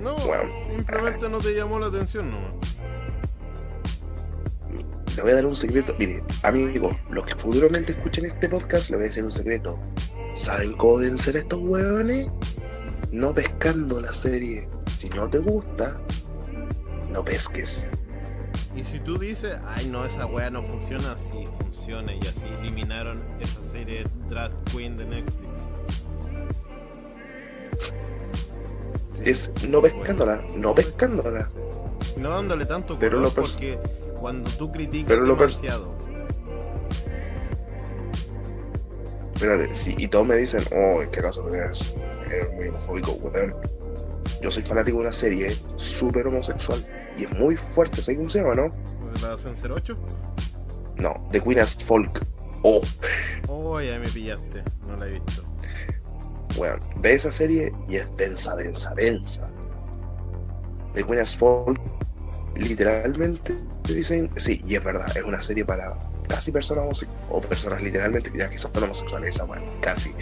[0.00, 0.50] No, Bueno.
[0.74, 2.52] simplemente no te llamó la atención nomás.
[5.16, 5.94] Le voy a dar un secreto.
[5.98, 9.78] Mire, amigos, los que futuramente escuchen este podcast, le voy a decir un secreto.
[10.34, 12.28] ¿Saben cómo deben ser estos hueones?
[13.12, 14.68] No pescando la serie.
[14.98, 15.98] Si no te gusta,
[17.10, 17.88] no pesques.
[18.74, 23.22] Y si tú dices, ay no, esa wea no funciona, así funciona y así eliminaron
[23.40, 25.48] esa serie Drag Queen de Netflix.
[29.24, 31.48] Es no pescándola, no pescándola.
[32.16, 33.78] No dándole tanto Pero color lo pers- porque
[34.20, 35.94] cuando tú criticas Pero lo demasiado,
[39.34, 41.94] Espérate, sí, y todos me dicen, oh, es que acaso es,
[42.32, 43.54] es muy homofóbico, weón.
[44.40, 46.84] Yo soy fanático de una serie súper homosexual
[47.18, 48.72] y es muy fuerte, ¿sabes cómo se llama, no?
[49.22, 49.96] ¿la Sensor 8?
[50.96, 52.24] No, The Queen as Folk.
[52.62, 52.80] Oh,
[53.48, 55.42] Oh, ya me pillaste, no la he visto.
[56.56, 59.48] Weón, ve esa serie y es densa, densa, densa.
[60.94, 61.78] The Queen as Folk,
[62.56, 65.96] literalmente, te dicen, sí, y es verdad, es una serie para
[66.28, 70.14] casi personas homosexuales, o personas literalmente ya que son homosexuales, esa weón, casi.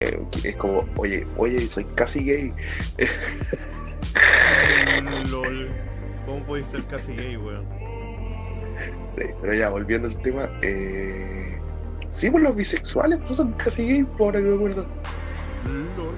[0.00, 2.54] Eh, es como, oye, oye, soy casi gay.
[5.30, 5.70] LOL.
[6.26, 7.66] ¿Cómo podéis ser casi gay, weón?
[9.16, 11.58] Sí, pero ya, volviendo al tema, eh...
[12.08, 14.86] sí, pues los bisexuales pues son casi gay, por ahora que me acuerdo.
[15.96, 16.14] LOL.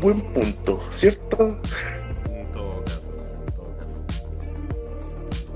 [0.00, 1.60] Buen punto, ¿cierto?
[2.28, 3.02] En todo caso.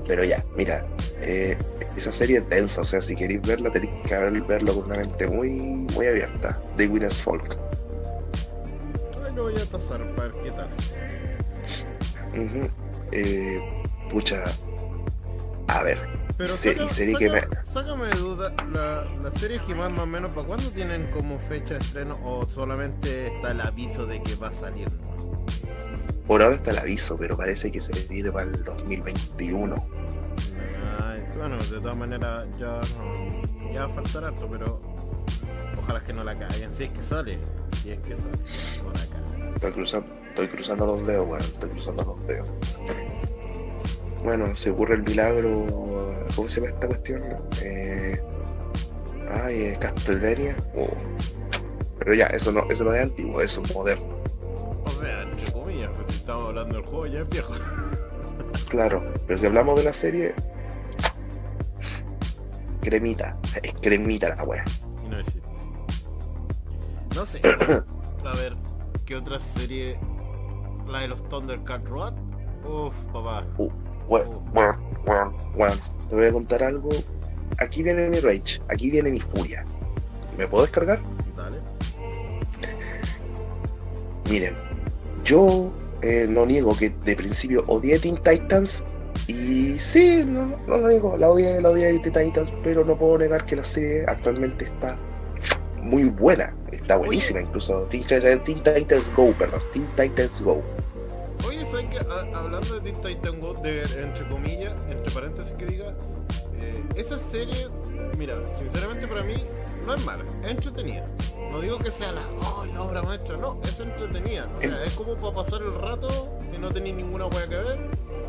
[0.07, 0.85] Pero ya, mira,
[1.21, 1.57] eh,
[1.95, 5.27] esa serie es densa, o sea, si queréis verla tenéis que verlo con una mente
[5.27, 6.59] muy, muy abierta.
[6.77, 7.57] The Winners Folk.
[9.25, 10.69] Ay, lo voy a tasar para ver qué tal.
[13.11, 13.59] Eh,
[14.09, 14.43] pucha,
[15.67, 15.99] a ver,
[16.37, 17.63] Pero saca- serie saca- que me...
[17.65, 21.75] sácame de duda, la, la serie He-Man más o menos, ¿para cuándo tienen como fecha
[21.75, 24.89] de estreno o solamente está el aviso de que va a salir?
[26.27, 29.75] Por ahora está el aviso, pero parece que se viene para el 2021.
[31.01, 34.81] Ay, bueno, de todas maneras ya, no- ya va a faltar harto, pero
[35.81, 36.73] ojalá que no la caguen.
[36.73, 37.37] Si es que sale,
[37.83, 38.37] si es que sale,
[38.83, 39.53] no la.
[39.55, 42.47] Estoy cruzando, estoy cruzando los dedos, bueno, estoy cruzando los dedos.
[44.23, 45.65] Bueno, se ocurre el milagro.
[46.35, 47.21] ¿Cómo se llama esta cuestión?
[47.61, 48.21] Eh,
[49.29, 50.55] ay, eh, Castlevania.
[50.75, 50.87] Oh.
[51.99, 54.17] Pero ya, eso no, eso no es antiguo, eso es moderno.
[54.85, 57.53] O sea, entre comillas, pues si estamos hablando del juego ya es viejo.
[58.69, 60.33] Claro, pero si hablamos de la serie,
[62.81, 64.63] cremita, es cremita la wea.
[65.07, 65.17] No.
[67.15, 67.39] No sé.
[68.25, 68.55] A ver,
[69.05, 69.99] ¿qué otra serie?
[70.87, 72.13] La de los Thundercat Road.
[72.65, 73.45] Uf, papá.
[74.07, 75.75] Bueno, bueno, bueno, bueno.
[76.09, 76.89] Te voy a contar algo.
[77.59, 79.63] Aquí viene mi rage, aquí viene mi furia.
[80.37, 80.99] ¿Me puedo descargar?
[81.35, 81.57] Dale.
[84.29, 84.55] Miren,
[85.23, 88.83] yo eh, no niego que de principio odié Teen Titans
[89.27, 93.17] y sí, no, no lo niego, la odié, la odié Teen Titans, pero no puedo
[93.19, 94.97] negar que la serie actualmente está
[95.81, 97.83] muy buena, está buenísima incluso.
[97.83, 100.61] Teen, Teen Titans Go, perdón, Teen Titans Go.
[101.77, 103.21] Ha- Hablando de Teen
[103.63, 105.87] de, entre comillas, entre paréntesis que diga,
[106.61, 107.67] eh, esa serie,
[108.15, 109.43] mira, sinceramente para mí
[109.83, 111.07] no es mala, es entretenida.
[111.51, 114.47] No digo que sea la, oh, obra maestra, no, es entretenida.
[114.85, 117.79] Es como para pasar el rato, si no tenéis ninguna hueá que ver,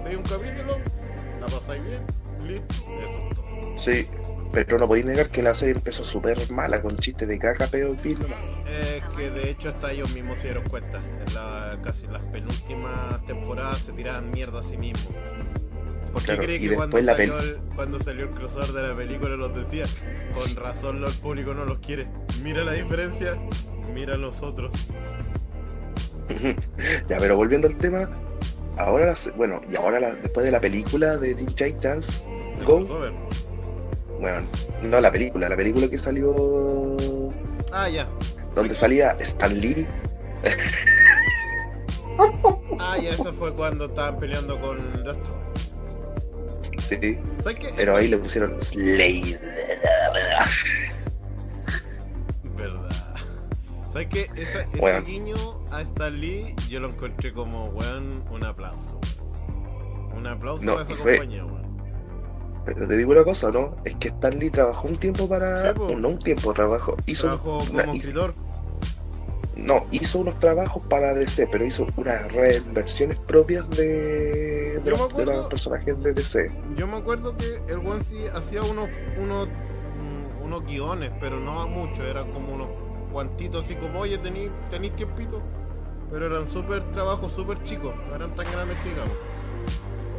[0.02, 0.78] veis un capítulo,
[1.38, 2.02] la pasáis bien,
[2.46, 3.44] listo, eso es todo.
[3.76, 4.08] Sí,
[4.54, 7.96] pero no podéis negar que la serie empezó súper mala con chistes de caca, peo
[8.18, 8.40] nomás.
[8.64, 11.00] Es que de hecho hasta ellos mismos se dieron cuenta.
[11.26, 15.12] En la, casi las penúltimas temporadas se tiraban mierda a sí mismos.
[16.12, 18.72] ¿Por qué Claro, cree y que cuando después la salió, el, cuando salió el crossover
[18.72, 19.86] de la película los decía?
[20.34, 22.08] Con razón el público no los quiere.
[22.42, 23.36] Mira la diferencia,
[23.92, 24.72] mira los otros.
[27.08, 28.08] Ya, pero volviendo al tema,
[28.76, 32.24] ahora, bueno, y ahora la- después de la película de Teen Titans
[32.58, 33.12] El Go, crossover.
[34.24, 34.46] Bueno,
[34.82, 36.32] no la película, la película que salió
[37.72, 38.08] Ah, ya.
[38.54, 39.86] donde salía Stan Lee,
[42.78, 45.52] Ah, ya, eso fue cuando estaban peleando con esto.
[46.78, 47.72] sí, ¿Sabes qué?
[47.76, 49.38] pero ahí le pusieron Slade.
[52.56, 52.90] Verdad.
[53.92, 54.22] ¿Sabes qué?
[54.36, 55.04] Esa, ese Weón.
[55.04, 58.98] guiño a Stan Lee yo lo encontré como, weón, un aplauso.
[60.16, 61.53] Un aplauso No, para esa fue- compañía, weón.
[62.64, 63.76] Pero te digo una cosa, ¿no?
[63.84, 67.58] Es que Stan Lee trabajó un tiempo para, Sí, no un tiempo, trabajó, hizo, Trabajo
[67.70, 68.34] una- como hizo- escritor.
[69.56, 75.04] no, hizo unos trabajos para DC, pero hizo unas reinversiones propias de, de, los, de
[75.06, 76.50] acuerdo- los personajes de DC.
[76.76, 78.88] Yo me acuerdo que el one sí hacía unos,
[79.22, 82.68] unos, mm, unos guiones, pero no mucho, eran como unos
[83.12, 84.18] cuantitos así como, oye,
[84.70, 85.40] tenéis tiempito.
[86.10, 89.12] Pero eran súper trabajos súper chicos, no eran tan grandes digamos.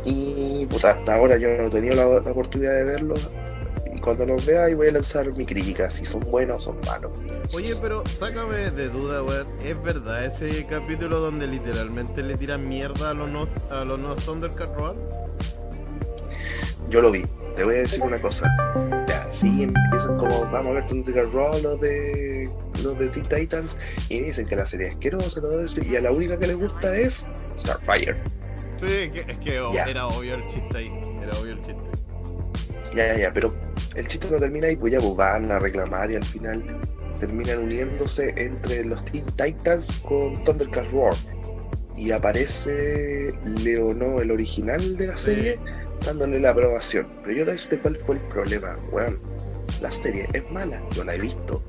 [0.05, 3.29] Y puta, hasta ahora yo no he tenido la, la oportunidad de verlos.
[3.93, 6.81] Y cuando los vea, ahí voy a lanzar mi crítica, si son buenos o son
[6.85, 7.11] malos.
[7.53, 9.47] Oye, pero sácame de duda, weón.
[9.63, 14.15] ¿Es verdad ese capítulo donde literalmente le tiran mierda a los no, a los no
[14.15, 14.95] Thundercat Road?
[16.89, 17.25] Yo lo vi.
[17.55, 18.47] Te voy a decir una cosa.
[19.07, 22.49] Ya, sí, empiezan como, vamos a ver Thundercat Raw, los de
[22.83, 23.77] los de Teen Titans,
[24.09, 25.39] y dicen que la serie es asquerosa,
[25.81, 27.25] y a la única que les gusta es
[27.57, 28.17] Starfire.
[28.79, 29.83] Sí, es que, es que Ya.
[29.85, 30.91] era obvio el chiste ahí.
[31.23, 31.81] Era obvio el chiste.
[32.95, 33.53] Ya, ya, ya, pero
[33.95, 36.63] el chiste no termina ahí, pues ya pues, van a reclamar y al final
[37.19, 41.15] terminan uniéndose entre los Teen Titans con Thundercat Roar.
[41.97, 45.25] Y aparece Leonó, el original de la Sí.
[45.25, 45.59] serie,
[46.05, 47.07] dándole la aprobación.
[47.23, 49.19] Pero yo te decirte cuál fue el problema, weón.
[49.81, 51.61] La serie es mala, yo la he visto.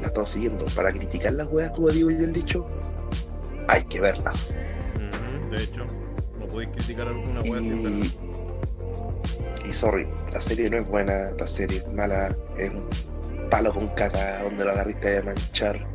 [0.00, 0.64] La estoy siguiendo.
[0.74, 2.66] Para criticar las weas, como digo yo el dicho,
[3.68, 4.54] hay que verlas.
[5.50, 5.95] De hecho, no
[6.56, 7.60] podéis criticar alguna verla.
[7.66, 8.12] Y,
[9.68, 12.88] y sorry, la serie no es buena, la serie es mala, es un
[13.50, 15.86] palo con caca donde lo agarriste de manchar.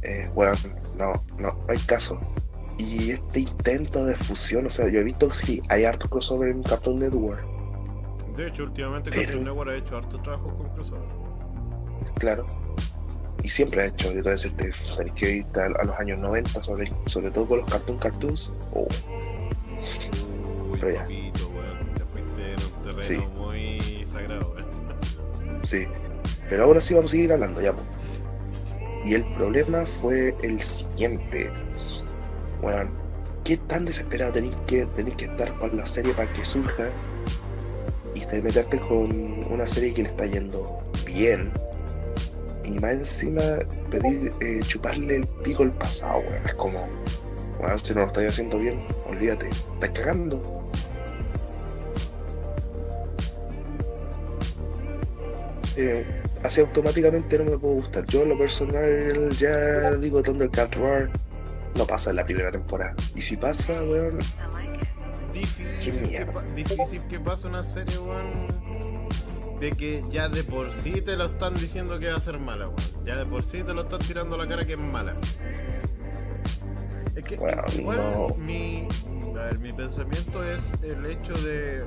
[0.00, 0.52] Eh, bueno,
[0.96, 2.18] no, no, no hay caso.
[2.78, 6.48] Y este intento de fusión, o sea, yo he visto que sí, hay harto crossover
[6.48, 7.44] en Cartoon Network,
[8.34, 11.02] De hecho, últimamente Pero- Cartoon Network ha hecho hartos trabajos con crossover.
[12.14, 12.46] claro.
[13.48, 16.18] Y siempre ha hecho, yo te voy a decirte, tenés que ir a, los años
[16.18, 18.52] 90, sobre, sobre todo con los Cartoon Cartoons.
[18.74, 18.86] Oh,
[20.78, 21.06] Pero ya.
[23.00, 23.16] Sí.
[23.38, 24.54] muy sagrado.
[25.62, 25.86] Sí.
[26.50, 27.74] Pero ahora sí vamos a seguir hablando, ya.
[29.02, 31.50] Y el problema fue el siguiente.
[32.60, 32.90] Bueno,
[33.44, 36.90] ¿qué tan desesperado tenéis que, tenéis que estar con la serie para que surja
[38.14, 39.10] y te meterte con
[39.50, 41.50] una serie que le está yendo bien?
[42.68, 43.42] Y más encima
[43.90, 46.44] pedir eh, chuparle el pico al pasado, weón.
[46.46, 46.86] Es como,
[47.58, 50.42] bueno, si no lo estáis haciendo bien, olvídate, estás cagando.
[55.76, 56.04] Eh,
[56.42, 58.04] así automáticamente no me puede gustar.
[58.06, 61.10] Yo en lo personal ya digo Thundercat Roar
[61.76, 62.94] no pasa en la primera temporada.
[63.14, 64.18] Y si pasa, weón,
[65.32, 66.32] Difícil, Qué que, mierda.
[66.32, 68.48] pa- difícil que pase una serie, weón.
[69.60, 72.68] De que ya de por sí te lo están diciendo que va a ser mala,
[72.68, 73.04] weón.
[73.04, 75.14] Ya de por sí te lo están tirando a la cara que es mala.
[77.16, 78.36] Es que Bueno, no.
[78.36, 78.86] mi,
[79.36, 81.84] a ver, mi pensamiento es el hecho de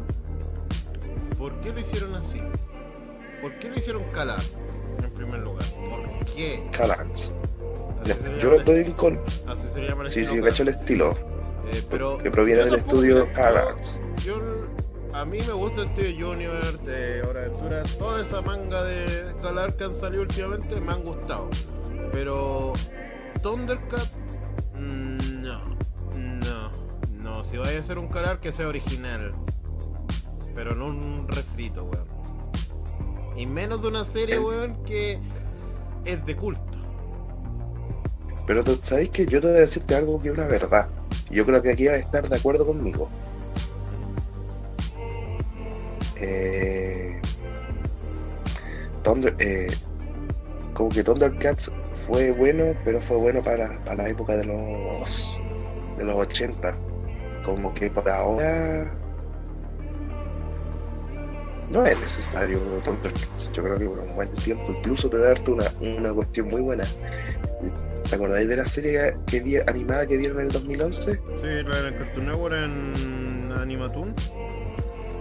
[1.38, 2.41] ¿por qué lo hicieron así?
[3.41, 4.41] ¿Por qué lo hicieron calar?
[5.01, 5.65] En primer lugar.
[5.65, 6.63] ¿Por qué?
[8.05, 9.19] Le Yo lo estoy con.
[9.47, 11.17] así se llama el Sí, sí, yo cacho el estilo.
[11.72, 14.01] Eh, pero que proviene del estudio Calax.
[14.26, 14.41] Yo,
[15.14, 19.84] a mí me gusta Steve Junior, de Hora Aventura, toda esa manga de Galar que
[19.84, 21.49] han salido últimamente me han gustado.
[22.12, 22.74] Pero
[23.41, 24.09] Thundercat,
[24.76, 25.59] no,
[26.16, 26.72] no,
[27.12, 27.43] no.
[27.45, 29.34] Si vaya a ser un Galar que sea original,
[30.55, 32.07] pero no un refrito, weón.
[33.38, 35.20] Y menos de una serie, weón, que
[36.05, 36.64] es de culto.
[38.47, 40.88] Pero tú sabes que yo te voy a decirte algo que es una verdad.
[41.30, 43.09] Yo creo que aquí vas a estar de acuerdo conmigo.
[46.22, 47.19] Eh,
[49.03, 49.67] Thunder, eh,
[50.74, 51.72] como que Thundercats
[52.05, 55.41] fue bueno, pero fue bueno para, para la época de los
[55.97, 56.78] de los 80.
[57.43, 58.93] Como que para ahora
[61.69, 63.51] no es necesario Thundercats.
[63.53, 66.61] Yo creo que por un buen tiempo incluso te da darte una, una cuestión muy
[66.61, 66.84] buena.
[68.09, 71.13] ¿Te acordáis de la serie que animada que dieron en el 2011?
[71.13, 71.22] Sí,
[71.65, 74.13] la de Cartoon Network en Animatoon.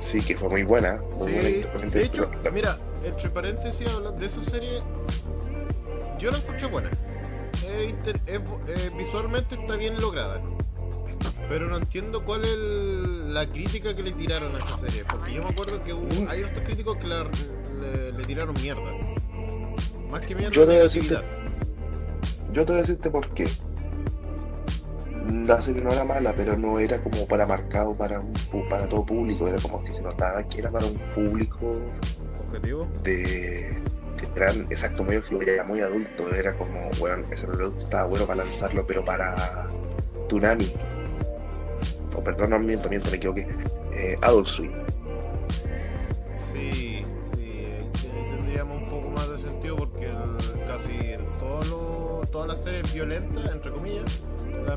[0.01, 1.01] Sí, que fue muy buena.
[1.19, 4.81] Muy Sí, de hecho, La- mira, entre paréntesis, hablando de esa serie,
[6.19, 6.91] yo la escuché buena.
[7.89, 8.41] Inter- eh,
[8.97, 10.41] visualmente está bien lograda.
[11.49, 15.05] Pero no entiendo cuál es el- la crítica que le tiraron a esa serie.
[15.09, 17.25] Porque yo me acuerdo que hubo- hay otros críticos que la-
[17.81, 18.83] le, le tiraron mierda.
[20.11, 21.19] Más que mierda, Yo te voy a decirte-.
[22.53, 23.49] Yo te voy a decirte por qué.
[25.29, 28.33] La serie no era mala, pero no era como para marcado para un
[28.69, 29.47] para todo público.
[29.49, 31.77] Era como que se notaba que era para un público
[32.49, 32.87] Objetivo.
[33.03, 33.79] de
[34.17, 36.33] que eran exacto muy objetivo, era muy adulto.
[36.35, 39.69] Era como, bueno, ese producto estaba bueno para lanzarlo, pero para
[40.29, 40.73] Tsunami.
[42.17, 43.47] O perdón, no miento, miento, me equivoqué.
[43.93, 44.73] Eh, Adult Swim.
[46.53, 47.05] Sí,
[47.35, 47.65] sí,
[48.37, 52.93] tendríamos un poco más de sentido porque el- casi en todos los- todas las series
[52.93, 54.20] violentas, entre comillas, la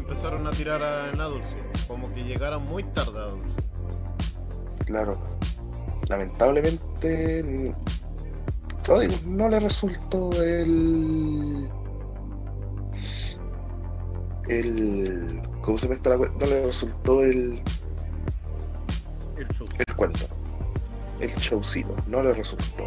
[0.04, 3.54] empezaron a tirar a- en Swim, como que llegaron muy tarde a Swim.
[4.86, 5.18] Claro.
[6.10, 7.74] Lamentablemente
[9.26, 11.70] no le resultó el
[14.50, 17.62] el ¿cómo se me está la no le resultó el,
[19.38, 19.68] El show.
[19.88, 20.26] el cuento
[21.22, 22.86] el showcito no le resultó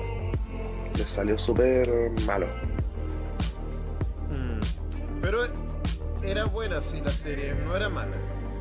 [0.94, 1.88] le salió súper
[2.26, 2.46] malo
[6.26, 8.16] era buena sí la serie, no era mala.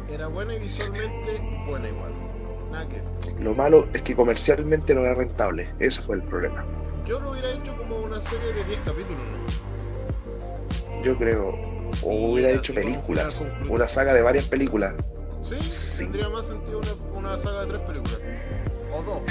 [0.10, 2.12] Era buena y visualmente buena igual.
[2.72, 3.40] Nada que decir.
[3.44, 6.66] lo malo es que comercialmente no era rentable ese fue el problema
[7.06, 11.04] Yo lo hubiera hecho como una serie de 10 capítulos, ¿no?
[11.04, 11.50] yo creo
[12.04, 14.94] o Y hubiera hecho películas una saga de varias películas
[15.44, 16.04] Sí, Sí.
[16.06, 18.20] tendría más sentido una, una saga de tres películas.
[18.92, 19.22] O dos.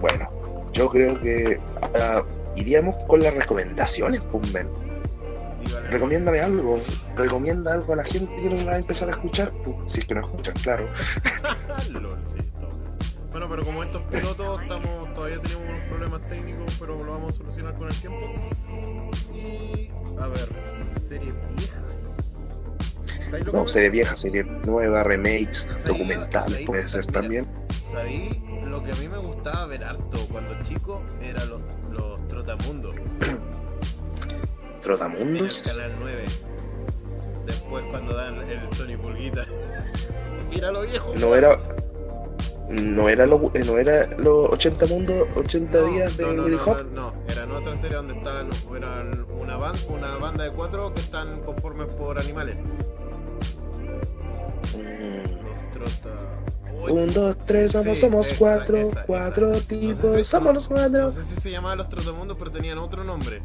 [0.00, 0.30] Bueno,
[0.72, 2.24] yo creo que ahora
[2.54, 4.68] iríamos con las recomendaciones, pues, men.
[4.68, 4.85] Dígale.
[5.90, 6.80] Recomiéndame algo,
[7.16, 10.06] recomienda algo a la gente que nos va a empezar a escuchar, pues, si es
[10.06, 10.86] que nos escuchan, claro.
[13.36, 17.36] Bueno, pero como estos pilotos estamos, todavía tenemos unos problemas técnicos, pero lo vamos a
[17.36, 18.32] solucionar con el tiempo.
[19.34, 20.48] Y a ver,
[21.06, 21.82] series viejas.
[23.26, 27.46] ¿Sabéis lo que No, serie vieja, serie nueva, remakes, documentales, puede ser también.
[27.92, 28.42] ¿Sabí?
[28.64, 31.60] Lo que a mí me gustaba ver harto cuando chico era los,
[31.90, 32.96] los trotamundos
[34.86, 35.62] en el Trotamundos.
[35.62, 36.24] canal 9.
[37.46, 39.46] Después cuando dan el Tony Pulguita.
[40.50, 41.12] Mira lo viejo.
[41.16, 41.58] No era.
[42.68, 46.62] No era los no era los 80 mundos, 80 No, días de no, no, no,
[46.64, 46.76] Hop.
[46.92, 50.98] no, no, eran otra serie donde estaban eran una banda, una banda de cuatro que
[51.00, 52.56] están conformes por animales.
[54.74, 56.92] Mm, trota.
[56.92, 59.66] Un, dos, tres, somos, Sí, somos esa, cuatro, esa, cuatro esa.
[59.68, 61.10] tipos, No sé si- somos los No cuatro.
[61.12, 63.42] sé si se llamaban los Trotamundos, pero tenían otro nombre.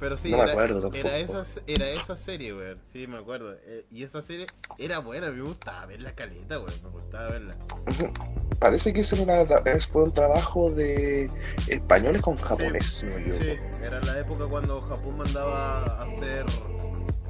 [0.00, 0.96] Pero sí, No me era, acuerdo tampoco.
[1.08, 2.78] era, esa, era esa serie, weón.
[2.92, 3.54] Sí, me acuerdo.
[3.66, 4.46] Eh, y esa serie
[4.78, 6.72] era buena, me gustaba ver la caleta, weón.
[6.84, 7.56] Me gustaba verla.
[8.60, 11.28] Parece que ese era una- es- fue un trabajo de
[11.66, 13.34] españoles con japonés, si no.
[13.38, 16.46] Sí, era la época cuando Japón mandaba a hacer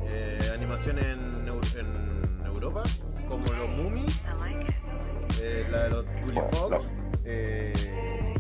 [0.07, 2.83] eh, animaciones en, Eu- en Europa,
[3.29, 4.15] como los Mummies,
[5.41, 6.71] eh, la de los Willy Bueno, Fox.
[6.83, 6.91] no.
[7.25, 8.35] eh,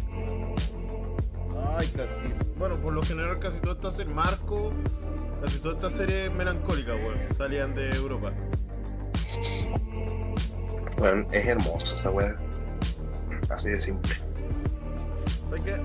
[1.78, 2.47] ay, casi.
[2.58, 4.72] Bueno, por lo general casi toda esta serie, Marco,
[5.42, 8.32] casi toda esta serie melancólica, weón, salían de Europa.
[10.98, 12.36] Bueno, es hermoso esa weá.
[13.50, 14.14] Así de simple.
[15.48, 15.80] ¿Sabes qué?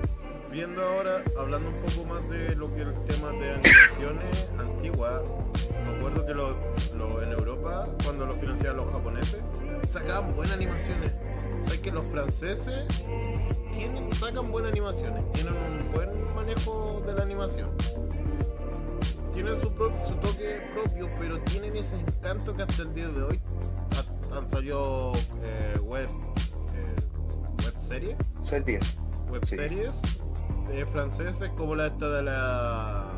[0.50, 5.22] Viendo ahora, hablando un poco más de lo que el tema de animaciones antiguas,
[5.84, 6.56] me acuerdo que lo,
[6.96, 9.40] lo- en Europa, cuando lo financiaban los japoneses,
[9.90, 11.12] sacaban buenas animaciones.
[11.64, 12.84] ¿Sabes que los franceses
[13.72, 15.22] tienen, sacan buenas animaciones?
[15.32, 17.70] Tienen un buen manejo de la animación.
[19.32, 23.22] Tienen su, pro- su toque propio, pero tienen ese encanto que hasta el día de
[23.22, 23.40] hoy
[23.96, 25.12] ha- han salido
[25.42, 26.08] eh, web,
[26.74, 28.96] eh, web series Series.
[29.30, 29.56] web Sí.
[29.56, 29.94] series
[30.70, 33.10] eh, franceses como la esta de la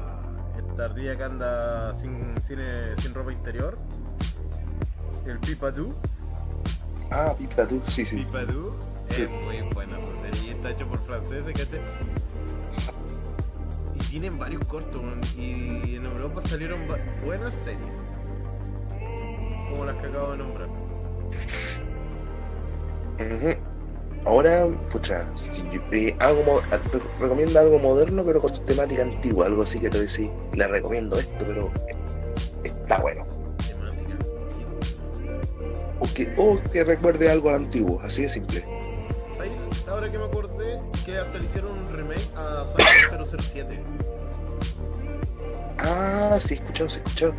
[0.79, 2.59] ardilla que anda sin, sin,
[3.01, 3.79] sin ropa interior
[5.27, 5.95] el Pipadou
[7.11, 8.17] Ah, Pipa, tú, sí, sí.
[8.25, 8.73] Pipadou
[9.11, 9.23] Sí.
[9.23, 11.81] es muy buena esa serie y está hecho por franceses ¿cachai?
[13.95, 15.01] y tienen varios cortos
[15.39, 16.81] y en Europa salieron
[17.25, 17.81] buenas series
[19.71, 20.69] como las que acabo de nombrar.
[24.25, 29.47] Ahora, pucha, si eh, algo mo- a- te recomiendo algo moderno pero con temática antigua,
[29.47, 31.71] algo así que te decís, le recomiendo esto, pero
[32.65, 33.25] está bueno.
[36.01, 38.65] O que, o que recuerde algo al antiguo, así de simple.
[39.89, 43.81] Ahora que me acordé que hasta le hicieron un remake a Cyber 007
[45.79, 47.35] Ah, sí, escuchado, sí, escuchado.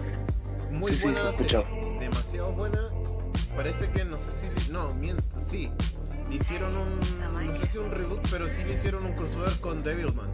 [0.72, 1.66] Muy Sí, sí, buena la escuchado.
[1.66, 2.90] serie, demasiado buena.
[3.56, 5.72] Parece que no sé si no, miento, sí.
[6.30, 7.00] Le hicieron un
[7.48, 10.30] no sé si un reboot, pero sí le hicieron un crossover con Devilman.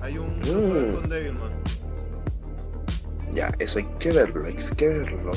[0.00, 0.94] Hay un crossover Mm.
[0.94, 1.52] con Devilman.
[3.32, 5.32] Ya, eso hay que verlo, hay que verlo.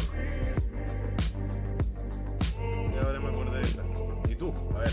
[4.80, 4.92] A ver.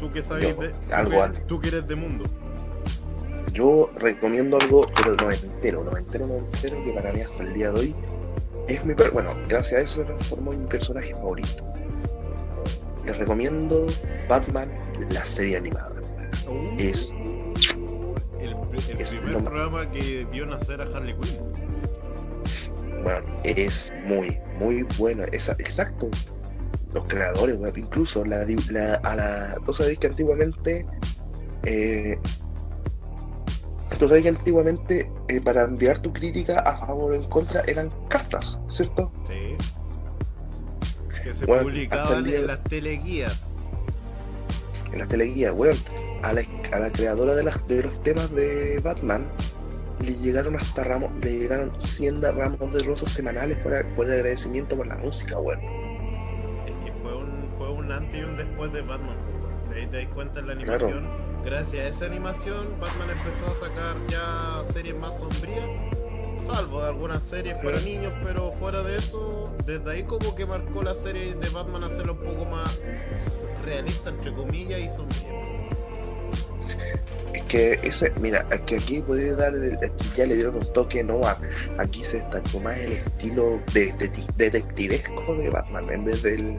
[0.00, 0.68] Tú que sabes de.
[0.70, 1.46] tú algo que- antes.
[1.46, 2.24] tú que eres de mundo.
[3.52, 7.52] Yo recomiendo algo, pero no entero, no entero, no entero, que para mí hasta el
[7.52, 7.94] día de hoy
[8.68, 11.62] es mi bueno, gracias a eso se transformó en mi personaje favorito.
[13.04, 13.86] Les recomiendo
[14.28, 14.70] Batman,
[15.10, 15.92] la serie animada.
[16.78, 17.12] Es-
[18.40, 18.56] el,
[18.90, 21.38] el es primer lo programa que vio nacer a Harley Quinn.
[23.02, 25.24] Bueno, es muy, muy bueno.
[25.32, 26.08] Esa- exacto.
[26.92, 28.42] Los creadores, bueno, incluso la,
[29.02, 29.54] a la.
[29.64, 30.86] Tú sabes que antiguamente.
[31.64, 32.18] Eh,
[33.98, 37.90] tú sabes que antiguamente eh, para enviar tu crítica a favor o en contra eran
[38.08, 39.12] cartas, ¿cierto?
[39.28, 39.56] Sí.
[41.22, 43.54] Que se Bueno, publicaban día- en las teleguías.
[44.92, 45.76] En las teleguías, weón.
[46.22, 49.26] A la, a la creadora de, las, de los temas de Batman
[50.00, 54.76] le llegaron hasta ramos, le llegaron 100 ramos de rosas semanales por, por el agradecimiento
[54.76, 55.60] por la música, weón.
[57.98, 59.16] Un, antes y un después de Batman.
[59.16, 59.68] pues.
[59.68, 60.86] Si ahí te das cuenta en la Claro.
[60.86, 61.08] animación,
[61.44, 65.64] gracias a esa animación, Batman empezó a sacar ya series más sombrías,
[66.46, 67.64] salvo de algunas series Sí.
[67.66, 71.84] para niños, pero fuera de eso, desde ahí como que marcó la serie de Batman
[71.84, 72.80] a hacerlo un poco más
[73.64, 75.68] realista, entre comillas, y sombría.
[77.34, 81.02] Es que ese, mira, es que aquí puede dar, aquí ya le dieron un toque
[81.04, 81.20] no
[81.78, 86.58] aquí se destacó más el estilo de, de- detectivesco de Batman en vez del,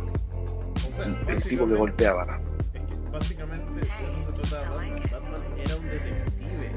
[0.93, 2.39] O sea, del tipo que golpeaba.
[2.73, 5.01] Es que básicamente eso se trataba Batman.
[5.11, 6.71] Batman era un detective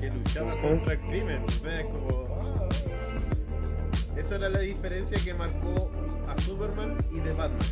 [0.00, 1.42] que luchaba contra el crimen.
[1.46, 2.28] O sea, es como.
[2.40, 2.68] ah.
[4.16, 5.90] Esa era la diferencia que marcó
[6.28, 7.68] a Superman y de Batman.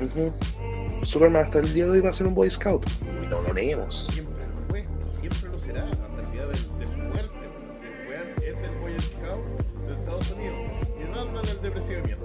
[0.00, 0.32] Ujú.
[1.04, 2.86] Superman hasta el día de hoy va a ser un Boy Scout.
[3.02, 4.08] Y no lo neguemos.
[4.12, 7.30] Siempre lo fue, siempre lo será, hasta el día de, de su muerte.
[7.78, 9.44] Sea, el es el Boy Scout
[9.86, 10.56] de Estados Unidos.
[10.98, 12.24] Y Batman el depresivo de mierda.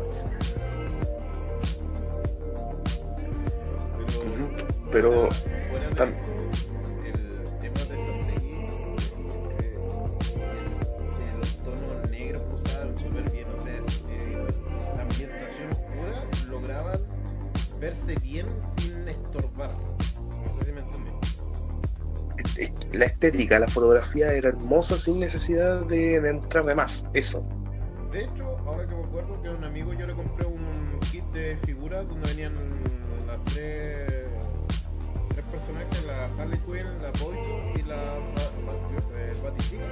[16.50, 17.00] Lograban
[17.80, 19.72] verse bien sin estorbar.
[20.44, 21.12] No sé si me entendí.
[22.58, 27.06] eh, la estética, la fotografía era hermosa sin necesidad de demostrar de más.
[27.14, 27.44] Eso.
[28.12, 31.24] De hecho, ahora que me acuerdo que a un amigo yo le compré un kit
[31.32, 32.54] de figuras donde venían
[33.28, 34.09] las tres,
[36.06, 37.96] la Harley Quinn, la Poison y la
[39.16, 39.84] eh, Batichica.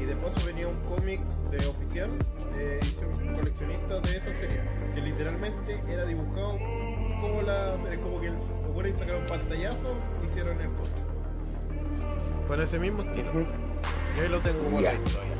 [0.00, 1.20] Y de paso venía un cómic
[1.50, 2.10] de oficial
[2.54, 4.60] de edición coleccionista de esa serie,
[4.94, 6.58] que literalmente era dibujado
[7.20, 9.94] como la serie, como que los buenos sacaron pantallazo
[10.24, 10.92] hicieron el cómic.
[12.48, 13.30] Con ese mismo estilo.
[14.16, 15.34] Y ahí lo tengo guardado todavía.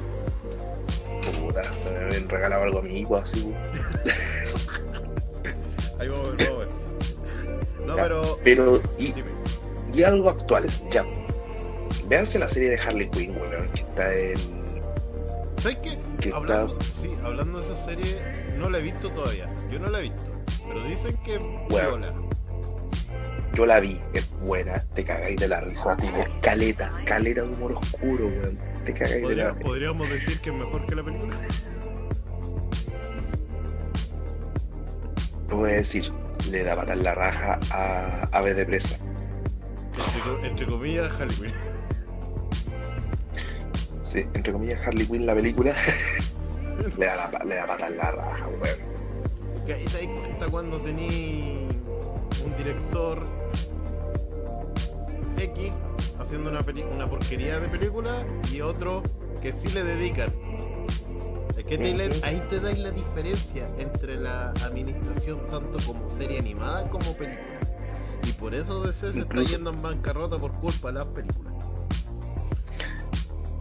[1.40, 3.54] Puta, me habían regalado algo a mi hijo así.
[5.98, 6.68] Ahí vamos a ver, vamos a ver.
[7.86, 8.38] No, Ya, pero.
[8.42, 9.33] Pero, y, Dime.
[9.94, 11.04] Y algo actual, ya.
[12.08, 14.38] Véanse la serie de Harley Quinn, weón, que está en.
[15.58, 15.98] ¿Sabes qué?
[16.20, 18.16] que Hablando, sí, hablando de esa serie,
[18.58, 19.48] no la he visto todavía.
[19.70, 20.22] Yo no la he visto.
[20.66, 22.24] Pero dicen que Bueno.
[23.54, 27.74] Yo la vi, es buena, te cagáis de la risa, tiene caleta, caleta de humor
[27.74, 28.58] oscuro, weón.
[28.84, 29.54] Te cagáis de la.
[29.54, 31.36] podríamos decir que es mejor que la película.
[35.48, 36.10] Lo voy a decir,
[36.50, 38.98] le da patar la raja a Ave de Presa.
[40.24, 41.52] Entre, co- entre comillas, Harley Quinn.
[44.02, 45.74] Sí, entre comillas, Harley Quinn, la película,
[46.98, 48.94] le da, la, le da patar la raja, weón.
[49.66, 51.66] Ahí te das cuenta cuando tení
[52.44, 53.22] un director
[55.38, 55.72] X
[56.20, 56.60] haciendo una,
[56.94, 59.02] una porquería de película y otro
[59.42, 60.30] que sí le dedican.
[61.56, 66.88] Es que te- ahí te dais la diferencia entre la administración tanto como serie animada
[66.90, 67.53] como película.
[68.44, 71.54] Por eso DC se está yendo en bancarrota por culpa de las películas.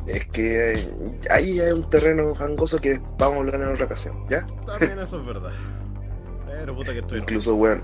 [0.07, 4.25] Es que eh, ahí hay un terreno fangoso que vamos a hablar en otra ocasión,
[4.29, 4.45] ¿ya?
[4.65, 5.53] También eso es verdad.
[6.47, 7.19] Pero puta que estoy.
[7.19, 7.81] Incluso, weón.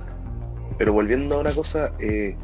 [0.78, 2.36] Pero volviendo a una cosa, eh,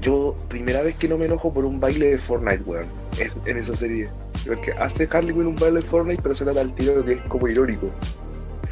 [0.00, 2.86] yo primera vez que no me enojo por un baile de Fortnite, weón,
[3.18, 4.08] en, en esa serie.
[4.46, 7.22] Porque hace Harley Quinn un baile de Fortnite, pero se nota al tiro que es
[7.22, 7.90] como irónico.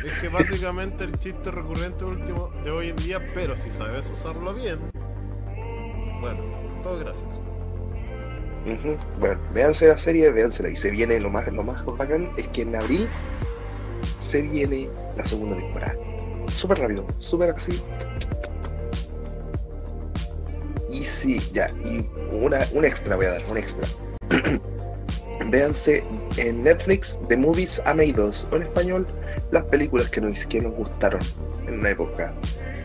[0.05, 4.53] Es que básicamente el chiste recurrente último de hoy en día, pero si sabes usarlo
[4.53, 4.79] bien,
[6.21, 6.41] bueno,
[6.83, 7.31] todo gracias.
[9.19, 10.71] Bueno, véanse la serie, véansela.
[10.71, 13.09] Y se viene lo más, lo más bacán es que en abril
[14.17, 15.97] se viene la segunda temporada.
[16.53, 17.81] Súper rápido, súper así.
[20.91, 23.87] Y sí, ya, y una, un extra voy a dar, un extra.
[25.53, 26.03] Véanse
[26.39, 29.07] en Netflix The Movies Amados, o en español,
[29.51, 31.21] las películas que nos, que nos gustaron
[31.69, 32.35] en una época.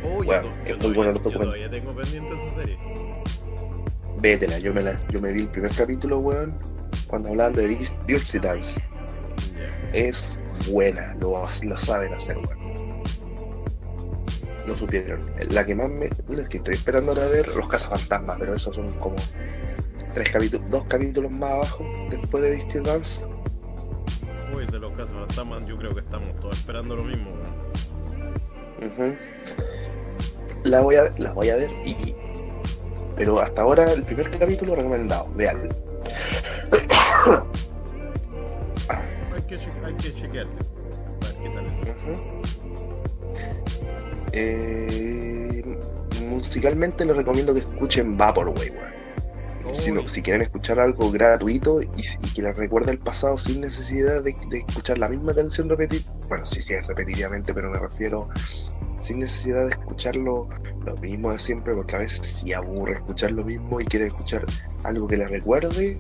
[0.04, 1.72] Oh, Bueno, es muy bueno los documentos.
[1.72, 2.78] tengo pendiente esa serie.
[4.20, 6.54] Vétela, yo me, la, yo me vi el primer capítulo, weón,
[7.08, 8.84] cuando hablaban de Dir- Dirty Dance.
[9.94, 10.38] Es
[10.70, 13.02] buena, lo, lo saben hacer, weón.
[14.68, 15.22] Lo supieron.
[15.52, 16.10] La que más me.
[16.28, 19.16] La que estoy esperando ahora ver, los cazafantasmas, pero esos son como
[20.18, 23.28] tres capítulos, dos capítulos más abajo después de Distant Dance.
[24.52, 27.30] Uy, de los casos fantasmas, yo creo que estamos todos esperando lo mismo.
[30.64, 32.16] La voy a la voy a ver y.
[33.16, 35.76] Pero hasta ahora el primer capítulo recomendado, veanlo.
[38.90, 40.52] Hay que, hay que chequearle.
[41.22, 41.74] A ver qué tal es.
[44.34, 45.64] Eh,
[46.28, 48.97] musicalmente les recomiendo que escuchen Vaporwave.
[49.74, 51.88] Si, no- si quieren escuchar algo gratuito y,
[52.24, 56.04] y que les recuerde el pasado sin necesidad de, de escuchar la misma canción repetir,
[56.30, 58.28] bueno, sí, sí es repetitivamente, pero me refiero
[59.00, 60.50] sin necesidad de escucharlo
[60.86, 64.46] lo mismo de siempre, porque a veces sí aburre escuchar lo mismo y quieren escuchar
[64.84, 66.00] algo que les recuerde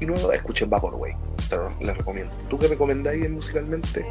[0.00, 1.16] y nuevo, escuchen Vaporwave.
[1.50, 2.32] Lo- les recomiendo.
[2.48, 4.04] ¿Tú qué recomendáis musicalmente?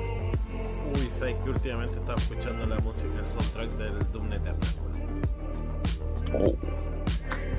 [0.96, 4.58] Uy, sabes que últimamente estaba escuchando la música, el soundtrack del Doom Eternal.
[6.34, 6.54] Oh,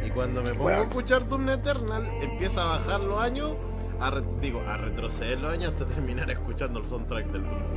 [0.06, 0.80] Y cuando me pongo Bueno.
[0.80, 3.52] a escuchar Doom Eternal, empieza a bajar los años,
[4.00, 7.70] a digo, a retroceder los años hasta terminar escuchando el soundtrack del Doom 1.